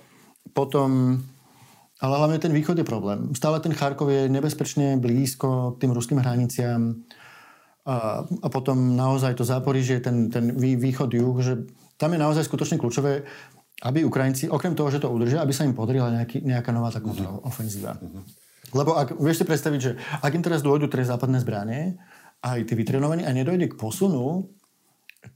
Potom 0.51 1.21
ale 2.03 2.19
hlavne 2.19 2.35
ten 2.35 2.51
východ 2.51 2.75
je 2.75 2.83
problém. 2.83 3.31
Stále 3.31 3.63
ten 3.63 3.71
Charkov 3.71 4.11
je 4.11 4.27
nebezpečne 4.27 4.99
blízko 4.99 5.79
k 5.79 5.87
tým 5.87 5.95
ruským 5.95 6.19
hraniciam 6.19 6.99
a, 7.87 8.27
a 8.27 8.47
potom 8.51 8.99
naozaj 8.99 9.39
to 9.39 9.47
Záporižie, 9.47 10.03
ten, 10.03 10.27
ten 10.27 10.51
východ, 10.59 11.07
juh, 11.15 11.37
že 11.39 11.63
tam 11.95 12.11
je 12.11 12.19
naozaj 12.19 12.43
skutočne 12.43 12.75
kľúčové, 12.75 13.23
aby 13.87 14.03
Ukrajinci, 14.03 14.51
okrem 14.51 14.75
toho, 14.75 14.91
že 14.91 14.99
to 14.99 15.11
udržia, 15.11 15.43
aby 15.43 15.55
sa 15.55 15.63
im 15.63 15.75
podarila 15.75 16.11
nejaký, 16.11 16.43
nejaká 16.43 16.71
nová 16.75 16.91
takáto 16.91 17.23
uh-huh. 17.23 17.47
ofenzíva. 17.47 17.95
Uh-huh. 17.99 18.23
Lebo 18.73 18.97
ak, 18.97 19.15
vieš 19.17 19.41
si 19.41 19.45
predstaviť, 19.45 19.79
že 19.79 19.91
ak 20.21 20.33
im 20.33 20.43
teraz 20.43 20.65
dôjdu 20.65 20.89
tie 20.89 21.05
západné 21.05 21.39
zbranie, 21.39 22.01
aj 22.43 22.67
tí 22.67 22.73
vytrenovaní 22.75 23.23
a 23.23 23.31
nedojde 23.31 23.71
k 23.71 23.79
posunu, 23.79 24.51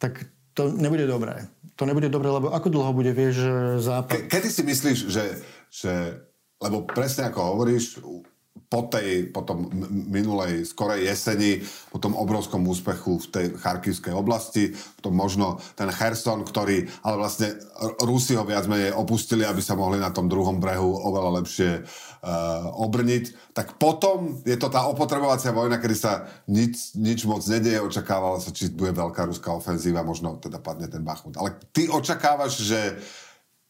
tak 0.02 0.28
to 0.58 0.74
nebude 0.74 1.08
dobré. 1.08 1.48
To 1.78 1.86
nebude 1.86 2.10
dobré, 2.10 2.34
lebo 2.34 2.50
ako 2.50 2.68
dlho 2.74 2.92
bude, 2.92 3.14
vieš, 3.14 3.46
západ... 3.86 4.10
Ke, 4.10 4.20
kedy 4.26 4.50
si 4.50 4.62
myslíš, 4.66 5.00
že, 5.08 5.26
že 5.70 5.94
lebo 6.58 6.90
presne 6.90 7.30
ako 7.30 7.40
hovoríš, 7.54 8.02
po 8.68 8.84
tej 8.92 9.32
potom 9.32 9.72
minulej 10.12 10.68
skorej 10.68 11.08
jeseni, 11.08 11.64
po 11.88 12.04
tom 12.04 12.20
obrovskom 12.20 12.68
úspechu 12.68 13.16
v 13.24 13.28
tej 13.32 13.46
charkivskej 13.56 14.12
oblasti, 14.12 14.76
potom 15.00 15.16
možno 15.16 15.64
ten 15.80 15.88
Herson, 15.88 16.44
ktorý, 16.44 16.84
ale 17.00 17.16
vlastne 17.16 17.56
Rusi 18.04 18.36
ho 18.36 18.44
viac 18.44 18.68
menej 18.68 18.92
opustili, 18.92 19.48
aby 19.48 19.64
sa 19.64 19.80
mohli 19.80 20.04
na 20.04 20.12
tom 20.12 20.28
druhom 20.28 20.60
brehu 20.60 21.00
oveľa 21.00 21.32
lepšie 21.40 21.70
uh, 21.80 22.68
obrniť, 22.84 23.56
tak 23.56 23.80
potom 23.80 24.44
je 24.44 24.60
to 24.60 24.68
tá 24.68 24.84
opotrebovacia 24.92 25.56
vojna, 25.56 25.80
kedy 25.80 25.96
sa 25.96 26.28
nič, 26.52 26.92
nič 27.00 27.24
moc 27.24 27.40
nedieje, 27.48 27.80
očakávalo 27.80 28.44
sa, 28.44 28.52
či 28.52 28.68
bude 28.76 28.92
veľká 28.92 29.32
ruská 29.32 29.56
ofenzíva, 29.56 30.04
možno 30.04 30.36
teda 30.44 30.60
padne 30.60 30.92
ten 30.92 31.08
Bachmut. 31.08 31.40
Ale 31.40 31.56
ty 31.72 31.88
očakávaš, 31.88 32.68
že 32.68 33.00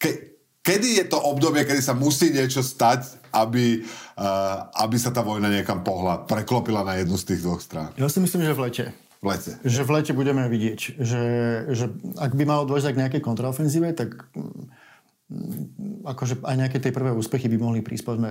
ke, 0.01 0.36
kedy 0.67 0.99
je 0.99 1.05
to 1.07 1.15
obdobie, 1.15 1.63
kedy 1.63 1.79
sa 1.79 1.95
musí 1.95 2.27
niečo 2.35 2.59
stať, 2.59 3.31
aby, 3.31 3.79
uh, 4.19 4.67
aby 4.83 4.99
sa 4.99 5.15
tá 5.15 5.23
vojna 5.23 5.47
niekam 5.47 5.79
pohla, 5.79 6.27
preklopila 6.27 6.83
na 6.83 6.99
jednu 6.99 7.15
z 7.15 7.31
tých 7.31 7.41
dvoch 7.47 7.63
strán? 7.63 7.95
Ja 7.95 8.11
si 8.11 8.19
myslím, 8.19 8.43
že 8.43 8.51
v 8.51 8.61
lete. 8.67 8.85
V 9.23 9.25
lete. 9.31 9.51
Že 9.63 9.81
v 9.87 9.91
lete 9.95 10.11
budeme 10.11 10.43
vidieť, 10.51 10.99
že, 10.99 11.23
že 11.71 11.85
ak 12.19 12.35
by 12.35 12.43
malo 12.43 12.67
dôjsť 12.67 12.91
k 12.91 13.01
nejakej 13.01 13.21
kontraofenzíve, 13.23 13.95
tak 13.95 14.29
mm, 14.35 16.05
akože 16.05 16.43
aj 16.43 16.55
nejaké 16.59 16.77
tie 16.83 16.93
prvé 16.93 17.15
úspechy 17.15 17.47
by 17.49 17.57
mohli 17.57 17.79
prísť 17.81 18.03
povedzme 18.03 18.29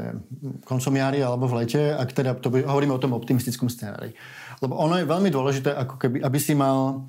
koncom 0.63 0.95
jary 0.95 1.25
alebo 1.25 1.49
v 1.49 1.65
lete, 1.65 1.91
ak 1.91 2.13
teda 2.13 2.39
to 2.39 2.53
by, 2.53 2.63
hovoríme 2.63 2.95
o 2.95 3.03
tom 3.03 3.17
optimistickom 3.17 3.67
scenári. 3.67 4.13
Lebo 4.61 4.79
ono 4.79 5.01
je 5.01 5.09
veľmi 5.09 5.33
dôležité, 5.33 5.75
ako 5.75 5.99
keby, 5.99 6.23
aby 6.23 6.39
si 6.39 6.55
mal 6.55 7.09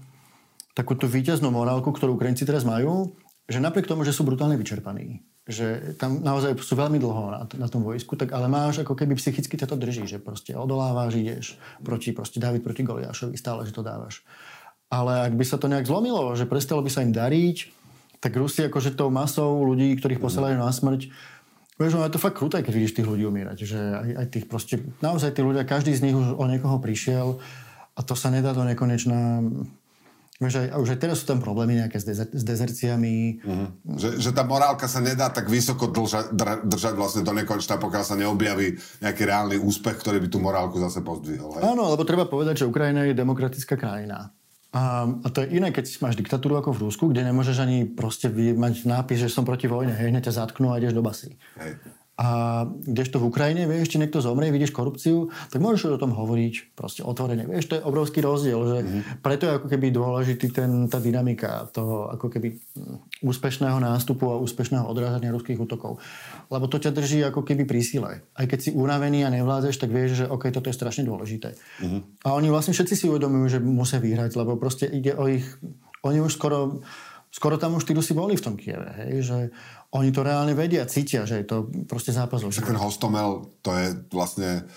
takú 0.74 0.98
tú 0.98 1.06
víťaznú 1.06 1.50
morálku, 1.54 1.90
ktorú 1.90 2.18
Ukrajinci 2.18 2.46
teraz 2.46 2.66
majú, 2.66 3.14
že 3.48 3.64
napriek 3.64 3.88
tomu, 3.88 4.04
že 4.04 4.12
sú 4.12 4.28
brutálne 4.28 4.60
vyčerpaní, 4.60 5.24
že 5.48 5.96
tam 5.96 6.20
naozaj 6.20 6.60
sú 6.60 6.76
veľmi 6.76 7.00
dlho 7.00 7.24
na, 7.32 7.42
na 7.48 7.68
tom 7.72 7.80
vojsku, 7.88 8.20
tak 8.20 8.36
ale 8.36 8.52
máš 8.52 8.84
ako 8.84 8.92
keby 8.92 9.16
psychicky 9.16 9.56
to 9.56 9.80
drží, 9.80 10.04
že 10.04 10.20
proste 10.20 10.52
odolávaš, 10.52 11.16
ideš 11.16 11.56
proti, 11.80 12.12
proste 12.12 12.44
David 12.44 12.68
proti 12.68 12.84
Goliášovi, 12.84 13.40
stále, 13.40 13.64
že 13.64 13.72
to 13.72 13.88
dávaš. 13.88 14.28
Ale 14.92 15.32
ak 15.32 15.34
by 15.40 15.46
sa 15.48 15.56
to 15.56 15.72
nejak 15.72 15.88
zlomilo, 15.88 16.36
že 16.36 16.48
prestalo 16.48 16.84
by 16.84 16.92
sa 16.92 17.04
im 17.08 17.16
dariť, 17.16 17.58
tak 18.20 18.36
Rusi 18.36 18.68
akože 18.68 19.00
tou 19.00 19.08
masou 19.08 19.64
ľudí, 19.64 19.96
ktorých 19.96 20.20
posielajú 20.20 20.56
na 20.60 20.68
smrť, 20.68 21.12
Vieš, 21.78 21.94
no 21.94 22.02
je 22.02 22.10
to 22.10 22.18
fakt 22.18 22.42
kruté, 22.42 22.66
keď 22.66 22.74
vidíš 22.74 22.98
tých 22.98 23.06
ľudí 23.06 23.30
umírať. 23.30 23.70
Že 23.70 23.80
aj, 23.80 24.10
aj 24.18 24.28
tých 24.34 24.46
proste, 24.50 24.82
naozaj 24.98 25.38
tí 25.38 25.46
ľudia, 25.46 25.62
každý 25.62 25.94
z 25.94 26.10
nich 26.10 26.18
už 26.18 26.34
o 26.34 26.46
niekoho 26.50 26.82
prišiel 26.82 27.38
a 27.94 28.00
to 28.02 28.18
sa 28.18 28.34
nedá 28.34 28.50
do 28.58 28.66
nekonečná 28.66 29.46
Vieš, 30.38 30.54
aj, 30.62 30.68
už 30.78 30.90
aj 30.94 31.00
teraz 31.02 31.26
sú 31.26 31.34
tam 31.34 31.42
problémy 31.42 31.82
nejaké 31.82 31.98
s, 31.98 32.06
dezer, 32.06 32.30
s 32.30 32.44
dezerciami. 32.46 33.42
Uh-huh. 33.42 33.98
Že, 33.98 34.22
že 34.22 34.30
tá 34.38 34.46
morálka 34.46 34.86
sa 34.86 35.02
nedá 35.02 35.34
tak 35.34 35.50
vysoko 35.50 35.90
držať, 35.90 36.30
držať 36.62 36.94
vlastne 36.94 37.26
do 37.26 37.34
nekonečna, 37.34 37.82
pokiaľ 37.82 38.04
sa 38.06 38.14
neobjaví 38.14 38.78
nejaký 39.02 39.22
reálny 39.26 39.58
úspech, 39.58 39.98
ktorý 39.98 40.22
by 40.22 40.30
tú 40.30 40.38
morálku 40.38 40.78
zase 40.78 41.02
pozdvihol. 41.02 41.58
Hej? 41.58 41.66
Áno, 41.66 41.90
lebo 41.90 42.06
treba 42.06 42.30
povedať, 42.30 42.62
že 42.62 42.70
Ukrajina 42.70 43.10
je 43.10 43.18
demokratická 43.18 43.74
krajina. 43.82 44.30
A, 44.78 45.10
a 45.10 45.28
to 45.34 45.42
je 45.42 45.58
iné, 45.58 45.74
keď 45.74 45.90
máš 46.06 46.14
diktatúru 46.14 46.62
ako 46.62 46.70
v 46.70 46.82
Rusku, 46.86 47.10
kde 47.10 47.26
nemôžeš 47.26 47.58
ani 47.58 47.90
proste 47.90 48.30
mať 48.30 48.86
nápis, 48.86 49.26
že 49.26 49.34
som 49.34 49.42
proti 49.42 49.66
vojne, 49.66 49.98
hej, 49.98 50.14
hneď 50.14 50.30
ťa 50.30 50.46
zatknú 50.46 50.70
a 50.70 50.78
ideš 50.78 50.94
do 50.94 51.02
basy. 51.02 51.34
Hej. 51.58 51.82
A 52.18 52.66
kdežto 52.66 53.22
v 53.22 53.30
Ukrajine, 53.30 53.70
vieš, 53.70 53.94
či 53.94 54.02
niekto 54.02 54.26
zomrie, 54.26 54.50
vidíš 54.50 54.74
korupciu, 54.74 55.30
tak 55.54 55.62
môžeš 55.62 55.96
o 55.96 56.02
tom 56.02 56.18
hovoriť 56.18 56.74
proste 56.74 57.06
otvorene. 57.06 57.46
Vieš, 57.46 57.70
to 57.70 57.78
je 57.78 57.86
obrovský 57.86 58.26
rozdiel, 58.26 58.58
že 58.58 58.78
mm-hmm. 58.82 59.02
preto 59.22 59.46
je 59.46 59.56
ako 59.62 59.68
keby 59.70 59.94
dôležitý 59.94 60.50
ten, 60.50 60.90
tá 60.90 60.98
dynamika 60.98 61.70
toho 61.70 62.10
ako 62.10 62.34
keby 62.34 62.58
mm, 62.58 63.22
úspešného 63.22 63.78
nástupu 63.78 64.34
a 64.34 64.42
úspešného 64.42 64.90
odrážania 64.90 65.30
ruských 65.30 65.62
útokov. 65.62 66.02
Lebo 66.50 66.66
to 66.66 66.82
ťa 66.82 66.90
drží 66.90 67.22
ako 67.22 67.46
keby 67.46 67.70
pri 67.70 67.86
sile. 67.86 68.26
Aj 68.34 68.46
keď 68.50 68.60
si 68.66 68.70
unavený 68.74 69.22
a 69.22 69.30
nevládzeš, 69.30 69.78
tak 69.78 69.94
vieš, 69.94 70.26
že 70.26 70.26
OK, 70.26 70.50
toto 70.50 70.74
je 70.74 70.78
strašne 70.78 71.06
dôležité. 71.06 71.54
Mm-hmm. 71.54 72.26
A 72.26 72.34
oni 72.34 72.50
vlastne 72.50 72.74
všetci 72.74 72.98
si 72.98 73.06
uvedomujú, 73.06 73.46
že 73.46 73.60
musia 73.62 74.02
vyhrať, 74.02 74.34
lebo 74.34 74.58
proste 74.58 74.90
ide 74.90 75.14
o 75.14 75.30
ich... 75.30 75.46
Oni 76.02 76.18
už 76.18 76.34
skoro 76.34 76.82
skoro 77.38 77.62
tam 77.62 77.78
už 77.78 77.86
tí 77.86 77.94
Rusi 77.94 78.18
boli 78.18 78.34
v 78.34 78.42
tom 78.42 78.56
Kieve, 78.58 78.88
hej, 79.04 79.22
že 79.22 79.38
oni 79.96 80.10
to 80.12 80.20
reálne 80.26 80.52
vedia, 80.52 80.84
cítia, 80.84 81.24
že 81.24 81.44
je 81.44 81.46
to 81.48 81.58
proste 81.88 82.12
zápas. 82.12 82.44
Že 82.44 82.64
ten 82.64 82.80
Hostomel, 82.80 83.48
to 83.64 83.72
je 83.72 83.96
vlastne 84.12 84.68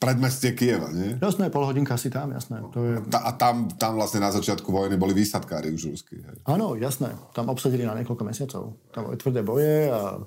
predmestie 0.00 0.56
Kieva, 0.56 0.88
nie? 0.94 1.20
Jasné, 1.20 1.52
pol 1.52 1.68
hodinka 1.68 1.92
asi 1.92 2.08
tam, 2.08 2.32
jasné. 2.32 2.64
To 2.72 2.80
je... 2.80 2.94
Ta, 3.12 3.20
a 3.20 3.30
tam, 3.36 3.68
tam 3.76 4.00
vlastne 4.00 4.24
na 4.24 4.32
začiatku 4.32 4.72
vojny 4.72 4.96
boli 4.96 5.12
výsadkári 5.12 5.68
už 5.74 5.92
ruskí. 5.92 6.24
Áno, 6.48 6.72
jasné. 6.78 7.12
Tam 7.36 7.52
obsadili 7.52 7.84
na 7.84 7.92
niekoľko 7.98 8.24
mesiacov. 8.24 8.80
Tam 8.96 9.10
boli 9.10 9.20
tvrdé 9.20 9.44
boje 9.44 9.92
a 9.92 10.24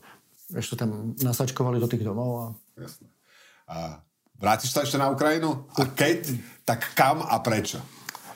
ešte 0.54 0.78
tam 0.78 1.18
nasačkovali 1.18 1.82
do 1.82 1.90
tých 1.90 2.06
domov. 2.06 2.30
A... 2.38 2.46
Jasné. 2.78 3.08
A 3.66 4.04
vrátiš 4.38 4.76
sa 4.76 4.86
ešte 4.86 5.02
na 5.02 5.10
Ukrajinu? 5.10 5.66
A 5.74 5.90
keď, 5.90 6.38
tak 6.68 6.94
kam 6.94 7.26
a 7.26 7.42
prečo? 7.42 7.82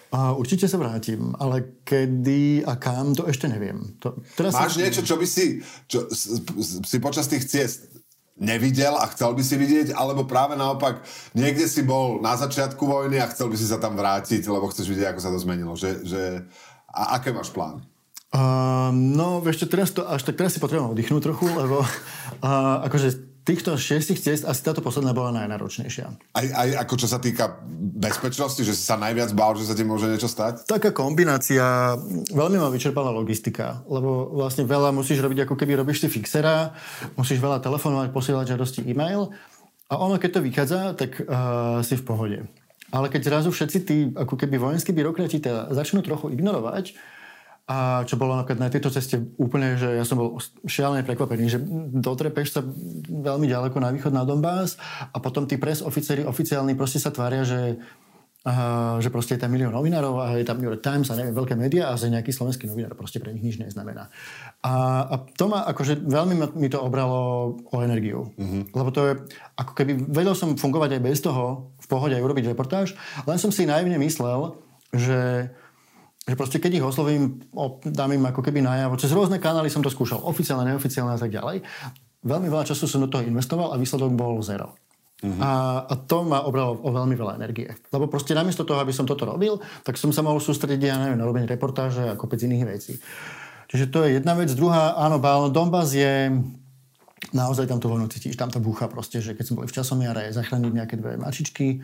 A 0.08 0.32
určite 0.32 0.72
sa 0.72 0.80
vrátim, 0.80 1.36
ale 1.36 1.84
kedy 1.84 2.64
a 2.64 2.80
kam, 2.80 3.12
to 3.12 3.28
ešte 3.28 3.52
neviem. 3.52 4.00
To, 4.00 4.16
teraz 4.40 4.56
Máš 4.56 4.80
sa... 4.80 4.82
niečo, 4.82 5.02
čo 5.04 5.20
by 5.20 5.28
si, 5.28 5.60
čo, 5.92 6.08
si 6.88 6.98
počas 7.04 7.28
tých 7.28 7.44
ciest 7.44 7.92
nevidel 8.38 8.96
a 8.96 9.10
chcel 9.12 9.34
by 9.34 9.44
si 9.44 9.58
vidieť, 9.58 9.98
alebo 9.98 10.24
práve 10.24 10.56
naopak, 10.56 11.04
niekde 11.34 11.66
si 11.66 11.84
bol 11.84 12.22
na 12.22 12.38
začiatku 12.38 12.80
vojny 12.86 13.18
a 13.20 13.28
chcel 13.34 13.50
by 13.52 13.58
si 13.58 13.68
sa 13.68 13.82
tam 13.82 13.98
vrátiť, 13.98 14.46
lebo 14.48 14.70
chceš 14.70 14.88
vidieť, 14.88 15.12
ako 15.12 15.22
sa 15.22 15.34
to 15.34 15.42
zmenilo. 15.42 15.74
Že, 15.74 15.92
že, 16.06 16.22
a 16.88 17.20
aké 17.20 17.34
máš 17.34 17.52
plán? 17.52 17.84
Uh, 18.28 18.94
no, 18.94 19.42
ešte 19.44 19.68
teraz 19.68 19.92
to, 19.96 20.06
až 20.06 20.24
tak 20.24 20.38
teraz 20.38 20.54
si 20.54 20.60
potrebujem 20.62 20.94
oddychnúť 20.94 21.24
trochu, 21.24 21.48
lebo 21.48 21.82
uh, 21.82 22.86
akože 22.86 23.27
týchto 23.48 23.80
šiestich 23.80 24.20
ciest 24.20 24.44
asi 24.44 24.60
táto 24.60 24.84
posledná 24.84 25.16
bola 25.16 25.32
najnáročnejšia. 25.40 26.36
Aj, 26.36 26.46
aj 26.52 26.70
ako 26.84 26.94
čo 27.00 27.08
sa 27.08 27.24
týka 27.24 27.64
bezpečnosti, 27.96 28.60
že 28.60 28.76
si 28.76 28.84
sa 28.84 29.00
najviac 29.00 29.32
bál, 29.32 29.56
že 29.56 29.72
sa 29.72 29.74
ti 29.74 29.88
môže 29.88 30.12
niečo 30.12 30.28
stať? 30.28 30.68
Taká 30.68 30.92
kombinácia, 30.92 31.96
veľmi 32.36 32.60
ma 32.60 32.68
vyčerpala 32.68 33.16
logistika, 33.16 33.88
lebo 33.88 34.36
vlastne 34.36 34.68
veľa 34.68 34.92
musíš 34.92 35.24
robiť, 35.24 35.48
ako 35.48 35.56
keby 35.56 35.80
robíš 35.80 36.04
si 36.04 36.08
fixera, 36.12 36.76
musíš 37.16 37.40
veľa 37.40 37.64
telefonovať, 37.64 38.12
posielať 38.12 38.46
žiadosti 38.52 38.84
e-mail 38.84 39.32
a 39.88 39.96
ono, 39.96 40.20
keď 40.20 40.30
to 40.36 40.46
vychádza, 40.46 40.80
tak 41.00 41.24
uh, 41.24 41.80
si 41.80 41.96
v 41.96 42.04
pohode. 42.04 42.40
Ale 42.92 43.08
keď 43.12 43.22
zrazu 43.32 43.50
všetci 43.52 43.78
tí, 43.84 43.98
ako 44.16 44.36
keby 44.36 44.60
vojenskí 44.60 44.92
byrokrati 44.92 45.40
teda 45.40 45.72
začnú 45.72 46.04
trochu 46.04 46.36
ignorovať, 46.36 46.96
a 47.68 48.08
čo 48.08 48.16
bolo 48.16 48.32
napríklad 48.40 48.64
na 48.64 48.72
tejto 48.72 48.88
ceste 48.88 49.20
úplne, 49.36 49.76
že 49.76 50.00
ja 50.00 50.08
som 50.08 50.16
bol 50.16 50.40
šialené 50.64 51.04
prekvapený, 51.04 51.46
že 51.52 51.60
dotrepeš 52.00 52.56
sa 52.56 52.62
veľmi 53.12 53.44
ďaleko 53.44 53.76
na 53.84 53.92
východ 53.92 54.16
na 54.16 54.24
Donbass 54.24 54.80
a 55.12 55.20
potom 55.20 55.44
tí 55.44 55.60
pres 55.60 55.84
oficeri 55.84 56.24
oficiálni 56.24 56.80
proste 56.80 57.04
sa 57.04 57.12
tvária, 57.12 57.44
že 57.44 57.76
Uh, 58.48 58.96
že 59.04 59.12
proste 59.12 59.36
je 59.36 59.44
tam 59.44 59.52
milión 59.52 59.76
novinárov 59.76 60.24
a 60.24 60.40
je 60.40 60.48
tam 60.48 60.64
New 60.64 60.72
York 60.72 60.80
Times 60.80 61.12
a 61.12 61.20
neviem, 61.20 61.36
veľké 61.36 61.60
médiá 61.60 61.92
a 61.92 62.00
že 62.00 62.08
nejaký 62.08 62.32
slovenský 62.32 62.72
novinár 62.72 62.96
proste 62.96 63.20
pre 63.20 63.36
nich 63.36 63.44
nič 63.44 63.60
neznamená. 63.60 64.08
A, 64.64 65.04
a 65.04 65.16
to 65.36 65.52
ma 65.52 65.68
akože 65.68 66.08
veľmi 66.08 66.56
mi 66.56 66.72
to 66.72 66.80
obralo 66.80 67.60
o 67.60 67.78
energiu. 67.84 68.32
Mm-hmm. 68.40 68.72
Lebo 68.72 68.90
to 68.96 69.02
je, 69.04 69.14
ako 69.52 69.72
keby 69.76 70.00
vedel 70.00 70.32
som 70.32 70.56
fungovať 70.56 70.96
aj 70.96 71.02
bez 71.04 71.20
toho, 71.20 71.76
v 71.76 71.88
pohode 71.92 72.16
aj 72.16 72.24
urobiť 72.24 72.48
reportáž, 72.56 72.96
len 73.28 73.36
som 73.36 73.52
si 73.52 73.68
naivne 73.68 74.00
myslel, 74.00 74.56
že 74.96 75.52
že 76.28 76.36
proste 76.36 76.60
keď 76.60 76.84
ich 76.84 76.86
oslovím, 76.86 77.40
dám 77.88 78.12
im 78.12 78.28
ako 78.28 78.44
keby 78.44 78.60
najavo, 78.60 79.00
cez 79.00 79.16
rôzne 79.16 79.40
kanály 79.40 79.72
som 79.72 79.80
to 79.80 79.88
skúšal, 79.88 80.20
oficiálne, 80.28 80.68
neoficiálne 80.68 81.16
a 81.16 81.20
tak 81.20 81.32
ďalej. 81.32 81.64
Veľmi 82.28 82.52
veľa 82.52 82.68
času 82.68 82.84
som 82.84 83.00
do 83.00 83.08
toho 83.08 83.24
investoval 83.24 83.72
a 83.72 83.80
výsledok 83.80 84.12
bol 84.12 84.44
zero. 84.44 84.76
Uh-huh. 85.18 85.40
A, 85.42 85.82
a 85.88 85.94
to 85.98 86.28
ma 86.28 86.46
obralo 86.46 86.78
o 86.84 86.90
veľmi 86.94 87.18
veľa 87.18 87.42
energie. 87.42 87.72
Lebo 87.90 88.06
proste 88.06 88.38
namiesto 88.38 88.68
toho, 88.68 88.84
aby 88.84 88.94
som 88.94 89.08
toto 89.08 89.26
robil, 89.26 89.58
tak 89.82 89.98
som 89.98 90.14
sa 90.14 90.22
mohol 90.22 90.38
sústrediť, 90.38 90.78
ja 90.84 91.00
neviem, 91.00 91.18
na 91.18 91.26
robenie 91.26 91.50
reportáže 91.50 92.06
a 92.06 92.20
kopec 92.20 92.38
iných 92.44 92.66
vecí. 92.68 92.94
Čiže 93.72 93.90
to 93.90 94.06
je 94.06 94.20
jedna 94.22 94.38
vec. 94.38 94.52
Druhá, 94.54 95.00
áno, 95.00 95.18
Donbass 95.50 95.96
je 95.96 96.38
naozaj 97.34 97.66
tam 97.68 97.82
to 97.82 97.90
vojnu 97.90 98.08
cítiš, 98.08 98.38
tam 98.38 98.54
to 98.54 98.62
búcha 98.62 98.88
proste, 98.88 99.20
že 99.20 99.34
keď 99.34 99.44
sme 99.48 99.58
boli 99.64 99.68
v 99.68 99.76
časomiare, 99.76 100.32
zachrániť 100.32 100.72
nejaké 100.72 100.96
dve 100.96 101.18
mačičky, 101.18 101.82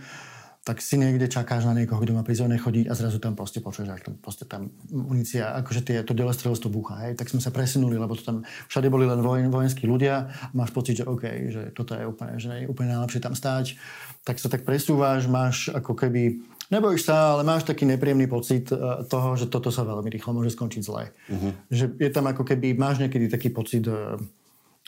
tak 0.64 0.80
si 0.80 0.96
niekde 0.96 1.28
čakáš 1.28 1.68
na 1.68 1.76
niekoho, 1.76 2.00
kto 2.00 2.16
má 2.16 2.24
pri 2.24 2.40
zóne 2.40 2.56
chodiť 2.56 2.88
a 2.88 2.96
zrazu 2.96 3.20
tam 3.20 3.36
proste 3.36 3.60
počuješ, 3.60 4.00
že 4.00 4.16
proste 4.16 4.48
tam 4.48 4.72
munícia, 4.88 5.52
akože 5.60 5.84
tie, 5.84 5.98
to 6.08 6.16
delestrelstvo 6.16 6.72
búcha, 6.72 7.04
hej, 7.04 7.20
tak 7.20 7.28
sme 7.28 7.44
sa 7.44 7.52
presunuli, 7.52 8.00
lebo 8.00 8.16
to 8.16 8.24
tam 8.24 8.48
všade 8.72 8.88
boli 8.88 9.04
len 9.04 9.20
vojen, 9.20 9.52
vojenskí 9.52 9.84
ľudia 9.84 10.32
a 10.32 10.52
máš 10.56 10.72
pocit, 10.72 11.04
že 11.04 11.06
OK, 11.06 11.24
že 11.52 11.62
toto 11.76 12.00
je 12.00 12.08
úplne, 12.08 12.40
že 12.40 12.64
je 12.64 12.72
úplne 12.72 12.96
najlepšie 12.96 13.20
tam 13.20 13.36
stáť, 13.36 13.76
tak 14.24 14.40
sa 14.40 14.48
tak 14.48 14.64
presúvaš, 14.64 15.28
máš 15.28 15.68
ako 15.68 16.00
keby, 16.00 16.40
nebojíš 16.72 17.12
sa, 17.12 17.36
ale 17.36 17.44
máš 17.44 17.68
taký 17.68 17.84
nepríjemný 17.84 18.32
pocit 18.32 18.72
e, 18.72 19.04
toho, 19.12 19.36
že 19.36 19.52
toto 19.52 19.68
sa 19.68 19.84
veľmi 19.84 20.08
rýchlo 20.08 20.32
môže 20.32 20.56
skončiť 20.56 20.80
zle. 20.80 21.12
Uh-huh. 21.28 21.52
Že 21.76 22.00
je 22.00 22.10
tam 22.10 22.24
ako 22.32 22.48
keby, 22.48 22.80
máš 22.80 23.04
niekedy 23.04 23.28
taký 23.28 23.52
pocit 23.52 23.84
e, 23.84 24.16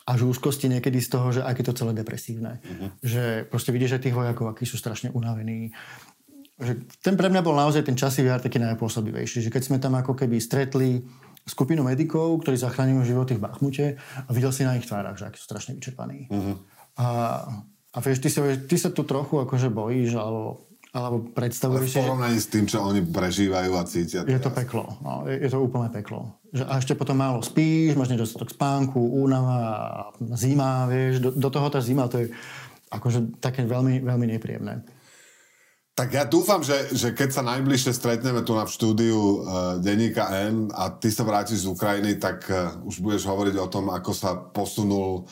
až 0.05 0.19
úzkosti 0.21 0.69
niekedy 0.69 1.01
z 1.01 1.09
toho, 1.09 1.27
že 1.33 1.41
aké 1.41 1.65
to 1.65 1.73
celé 1.73 1.97
depresívne. 1.97 2.61
Uh-huh. 2.61 2.89
Že 3.01 3.49
proste 3.49 3.73
vidíš 3.73 3.97
aj 3.97 4.01
tých 4.05 4.17
vojakov, 4.17 4.53
akí 4.53 4.61
sú 4.63 4.77
strašne 4.77 5.09
unavení. 5.09 5.73
Že 6.61 6.85
ten 7.01 7.17
pre 7.17 7.27
mňa 7.33 7.41
bol 7.41 7.57
naozaj 7.57 7.81
ten 7.89 7.97
časový 7.97 8.29
jar 8.29 8.37
taký 8.37 8.61
najpôsobivejší. 8.61 9.41
Že 9.41 9.49
keď 9.49 9.63
sme 9.65 9.77
tam 9.81 9.97
ako 9.97 10.13
keby 10.13 10.37
stretli 10.37 11.01
skupinu 11.45 11.81
medikov, 11.81 12.37
ktorí 12.45 12.53
zachránujú 12.53 13.01
životy 13.05 13.33
v 13.37 13.43
Bachmute 13.49 13.87
a 13.97 14.29
videl 14.29 14.53
si 14.53 14.61
na 14.61 14.77
ich 14.77 14.85
tvárach, 14.85 15.17
že 15.17 15.25
akí 15.25 15.41
sú 15.41 15.45
strašne 15.49 15.73
vyčerpaní. 15.73 16.29
Uh-huh. 16.29 16.61
A, 17.01 17.07
a 17.89 17.97
vieš, 17.97 18.21
ty 18.21 18.29
sa, 18.29 18.45
ty 18.45 18.77
sa 18.77 18.93
tu 18.93 19.01
trochu 19.09 19.41
akože 19.41 19.73
bojíš, 19.73 20.21
alebo 20.21 20.69
alebo 20.95 21.27
predstavuješ 21.35 21.91
si... 21.91 21.99
V 21.99 22.07
porovnaní 22.07 22.39
s 22.39 22.47
tým, 22.47 22.63
čo 22.71 22.79
oni 22.79 23.03
prežívajú 23.03 23.71
a 23.75 23.83
cítia. 23.83 24.23
Je 24.23 24.39
to 24.39 24.47
peklo. 24.47 24.95
No, 25.03 25.27
je, 25.27 25.43
je 25.43 25.49
to 25.51 25.59
úplne 25.59 25.91
peklo. 25.91 26.39
Že, 26.55 26.63
a 26.63 26.73
ešte 26.79 26.95
potom 26.95 27.19
málo 27.19 27.43
spíš, 27.43 27.99
máš 27.99 28.15
nedostatok 28.15 28.55
spánku, 28.55 28.95
únava, 28.95 29.59
zima, 30.39 30.87
vieš. 30.87 31.19
Do, 31.19 31.29
do 31.35 31.49
toho 31.51 31.67
tá 31.67 31.83
zima, 31.83 32.07
to 32.07 32.23
je 32.23 32.31
akože 32.95 33.43
také 33.43 33.67
veľmi, 33.67 33.99
veľmi 34.07 34.39
nepríjemné. 34.39 34.87
Tak 35.95 36.11
ja 36.11 36.23
dúfam, 36.27 36.59
že, 36.59 36.91
že 36.91 37.15
keď 37.15 37.29
sa 37.31 37.43
najbližšie 37.43 37.91
stretneme 37.95 38.43
tu 38.43 38.51
na 38.51 38.67
v 38.67 38.75
štúdiu 38.75 39.15
uh, 39.15 39.39
denníka 39.79 40.27
N 40.47 40.67
a 40.75 40.91
ty 40.91 41.07
sa 41.07 41.23
vrátiš 41.23 41.63
z 41.63 41.71
Ukrajiny, 41.71 42.19
tak 42.19 42.47
uh, 42.51 42.75
už 42.83 42.99
budeš 42.99 43.23
hovoriť 43.27 43.55
o 43.59 43.67
tom, 43.71 43.87
ako 43.91 44.11
sa 44.11 44.35
posunul 44.35 45.23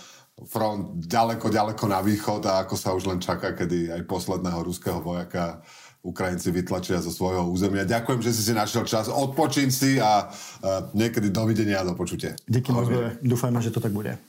front 0.41 1.05
ďaleko, 1.05 1.45
ďaleko 1.53 1.85
na 1.85 2.01
východ 2.01 2.41
a 2.49 2.65
ako 2.65 2.75
sa 2.75 2.89
už 2.97 3.05
len 3.05 3.19
čaká, 3.21 3.53
kedy 3.53 3.93
aj 3.93 4.01
posledného 4.09 4.59
ruského 4.65 4.97
vojaka 4.97 5.61
Ukrajinci 6.03 6.51
vytlačia 6.51 6.99
zo 6.99 7.15
svojho 7.15 7.47
územia. 7.47 7.87
Ďakujem, 7.87 8.19
že 8.19 8.35
si 8.35 8.41
si 8.43 8.51
našiel 8.51 8.83
čas. 8.83 9.07
Odpočín 9.07 9.71
si 9.71 10.03
a 10.03 10.27
uh, 10.27 10.91
niekedy 10.91 11.31
dovidenia 11.31 11.79
a 11.79 11.87
do 11.87 11.95
počutia. 11.95 12.35
Díky 12.43 12.75
moc, 12.75 12.91
dúfajme, 13.23 13.63
že 13.63 13.71
to 13.71 13.79
tak 13.79 13.95
bude. 13.95 14.19